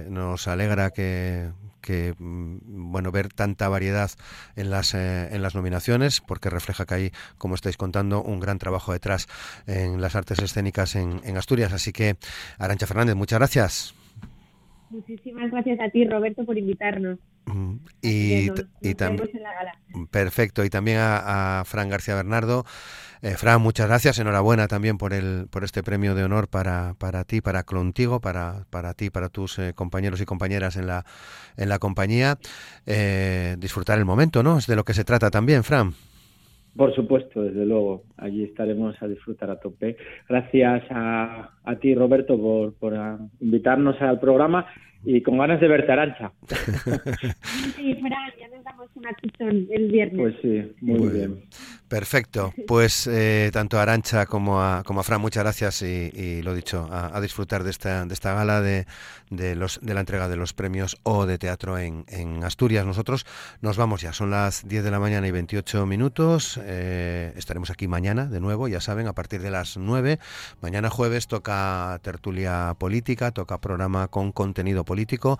nos 0.10 0.48
alegra 0.48 0.90
que, 0.90 1.50
que 1.82 2.14
mm, 2.18 2.92
bueno 2.92 3.12
ver 3.12 3.32
tanta 3.32 3.70
variedad 3.70 4.12
en 4.56 4.70
las 4.70 4.94
en 4.94 5.42
las 5.42 5.56
nominaciones 5.56 6.20
porque 6.22 6.50
refleja 6.50 6.86
que 6.86 6.94
hay 6.94 7.12
como 7.38 7.56
estáis 7.56 7.78
contando 7.78 8.22
un 8.22 8.40
gran 8.40 8.60
trabajo 8.60 8.92
detrás 8.92 9.28
en 9.66 10.02
las 10.02 10.16
artes 10.16 10.40
escénicas 10.40 10.96
en, 10.96 11.22
en 11.24 11.38
Asturias 11.38 11.72
así 11.74 11.92
que 11.92 12.18
Arancha 12.58 12.86
Fernández 12.86 13.16
muchas 13.16 13.40
gracias 13.40 13.96
Muchísimas 14.90 15.52
gracias 15.52 15.80
a 15.80 15.90
ti, 15.90 16.06
Roberto, 16.06 16.46
por 16.46 16.58
invitarnos. 16.58 17.20
Y, 18.02 18.50
también 18.96 19.30
perfecto. 20.12 20.64
Y 20.64 20.70
también 20.70 20.98
a, 21.00 21.64
Fran 21.66 21.90
García 21.90 22.16
Bernardo. 22.16 22.64
Eh, 23.22 23.36
Fran 23.36 23.62
muchas 23.62 23.88
gracias. 23.88 24.20
Enhorabuena 24.20 24.68
también 24.68 24.98
por 24.98 25.14
el 25.14 25.48
por 25.50 25.64
este 25.64 25.84
premio 25.84 26.16
de 26.16 26.24
honor 26.24 26.48
para, 26.48 26.96
para 26.98 27.24
ti 27.26 27.42
para 27.42 27.64
Contigo 27.64 28.22
para 28.22 28.66
para 28.70 28.94
ti 28.94 29.10
para 29.10 29.30
tus 29.30 29.60
eh, 29.60 29.74
compañeros 29.76 30.22
y 30.22 30.26
compañeras 30.26 30.78
en 30.78 30.88
la 30.88 31.06
en 31.58 31.70
la 31.70 31.80
compañía. 31.80 32.38
Eh, 32.86 33.56
disfrutar 33.60 34.00
el 34.00 34.06
momento 34.06 34.42
no 34.42 34.58
es 34.58 34.68
de 34.68 34.76
lo 34.76 34.84
que 34.84 34.94
se 34.94 35.04
trata 35.04 35.30
también 35.30 35.64
Fran. 35.64 35.94
Por 36.76 36.94
supuesto, 36.96 37.42
desde 37.42 37.66
luego. 37.66 38.04
Allí 38.18 38.44
estaremos 38.44 38.96
a 39.02 39.08
disfrutar 39.08 39.50
a 39.50 39.60
tope. 39.60 39.98
Gracias 40.28 40.84
a, 40.92 41.52
a 41.70 41.76
ti, 41.76 41.94
Roberto, 41.94 42.38
por, 42.38 42.74
por 42.74 42.94
invitarnos 43.40 44.02
al 44.02 44.20
programa 44.20 44.66
y 45.04 45.22
con 45.22 45.38
ganas 45.38 45.62
de 45.62 45.68
verte, 45.68 45.92
Arancha. 45.92 46.32
Sí, 47.76 47.96
Fran, 47.96 48.32
ya 48.38 48.48
nos 48.50 48.64
damos 48.64 48.90
una 48.96 49.14
chichón 49.16 49.68
el 49.72 49.90
viernes. 49.90 50.20
Pues 50.20 50.36
sí, 50.42 50.76
muy, 50.82 51.10
bien. 51.10 51.46
Perfecto. 51.88 52.54
Pues 52.68 53.08
eh, 53.08 53.50
tanto 53.54 53.80
a 53.80 53.84
Arancha 53.84 54.26
como 54.26 54.62
a, 54.62 54.84
como 54.84 55.00
a 55.00 55.04
Fran, 55.04 55.22
muchas 55.22 55.44
gracias 55.44 55.82
y, 55.82 56.42
lo 56.44 56.54
dicho, 56.54 56.88
a, 56.92 57.20
disfrutar 57.22 57.64
de 57.64 57.72
esta, 57.72 58.06
de 58.06 58.14
esta 58.14 58.34
gala 58.34 58.62
de, 58.62 58.86
de, 59.30 59.56
los, 59.56 59.80
de 59.82 59.94
la 59.94 60.02
entrega 60.02 60.28
de 60.28 60.36
los 60.36 60.54
premios 60.54 60.98
O 61.04 61.26
de 61.26 61.38
teatro 61.38 61.78
en, 61.78 62.04
en 62.10 62.44
Asturias. 62.44 62.86
Nosotros 62.86 63.26
nos 63.62 63.78
vamos 63.78 64.02
ya, 64.02 64.14
son 64.14 64.30
las 64.30 64.68
10 64.68 64.84
de 64.84 64.92
la 64.92 65.00
mañana 65.00 65.28
y 65.28 65.32
28 65.32 65.86
minutos. 65.86 66.60
Eh, 66.64 67.34
estaremos 67.38 67.70
aquí 67.70 67.88
mañana 67.88 68.26
de 68.26 68.40
nuevo, 68.40 68.68
ya 68.68 68.82
saben, 68.82 69.08
a 69.08 69.14
partir 69.14 69.42
de 69.42 69.52
las 69.52 69.78
9. 69.78 70.20
Mañana 70.62 70.90
jueves 70.90 71.28
tertulia 72.02 72.76
política, 72.78 73.32
toca 73.32 73.60
programa 73.60 74.08
con 74.08 74.32
contenido 74.32 74.84
político. 74.84 75.40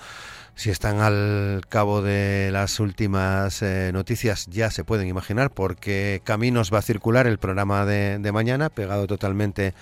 Si 0.56 0.70
están 0.70 1.00
al 1.00 1.62
cabo 1.70 2.02
de 2.02 2.50
las 2.52 2.80
últimas 2.80 3.62
eh, 3.62 3.92
noticias, 3.94 4.48
ya 4.48 4.72
se 4.72 4.84
pueden 4.84 5.08
imaginar 5.08 5.52
porque 5.52 6.22
Caminos 6.24 6.74
va 6.74 6.80
a 6.80 6.82
circular 6.82 7.28
el 7.28 7.38
programa 7.38 7.86
de, 7.86 8.20
de 8.20 8.32
mañana, 8.32 8.70
pegado 8.70 9.08
totalmente 9.08 9.74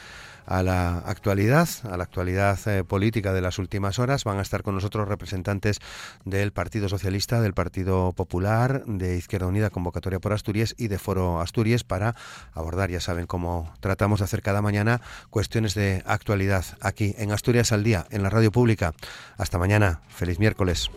a 0.48 0.64
la 0.64 1.00
actualidad, 1.00 1.70
a 1.84 1.98
la 1.98 2.04
actualidad 2.04 2.58
eh, 2.68 2.84
política 2.84 3.34
de 3.34 3.42
las 3.42 3.60
últimas 3.60 4.00
horas. 4.00 4.24
Van 4.24 4.40
a 4.40 4.42
estar 4.42 4.64
con 4.64 4.74
nosotros 4.74 5.08
representantes 5.08 5.80
del 6.26 6.52
Partido 6.52 6.90
Socialista, 6.90 7.42
del 7.42 7.54
Partido 7.54 8.14
Popular, 8.14 8.84
de 8.86 9.18
Izquierda 9.18 9.46
Unida, 9.46 9.70
Convocatoria 9.70 10.20
por 10.20 10.34
Asturias 10.34 10.74
y 10.78 10.88
de 10.88 10.98
Foro 10.98 11.42
Asturias 11.42 11.84
para 11.84 12.16
abordar, 12.54 12.90
ya 12.90 13.02
saben, 13.02 13.28
cómo 13.28 13.72
tratamos 13.82 14.20
de 14.20 14.26
hacer 14.26 14.42
cada 14.42 14.62
mañana 14.62 15.02
cuestiones 15.30 15.76
de 15.76 16.02
actualidad 16.06 16.66
aquí 16.82 17.14
en 17.18 17.32
Asturias 17.32 17.72
al 17.72 17.84
día, 17.84 18.08
en 18.10 18.24
la 18.24 18.30
radio 18.30 18.52
pública. 18.52 18.94
Hasta 19.38 19.58
mañana. 19.58 20.02
Feliz 20.08 20.40
miércoles. 20.40 20.90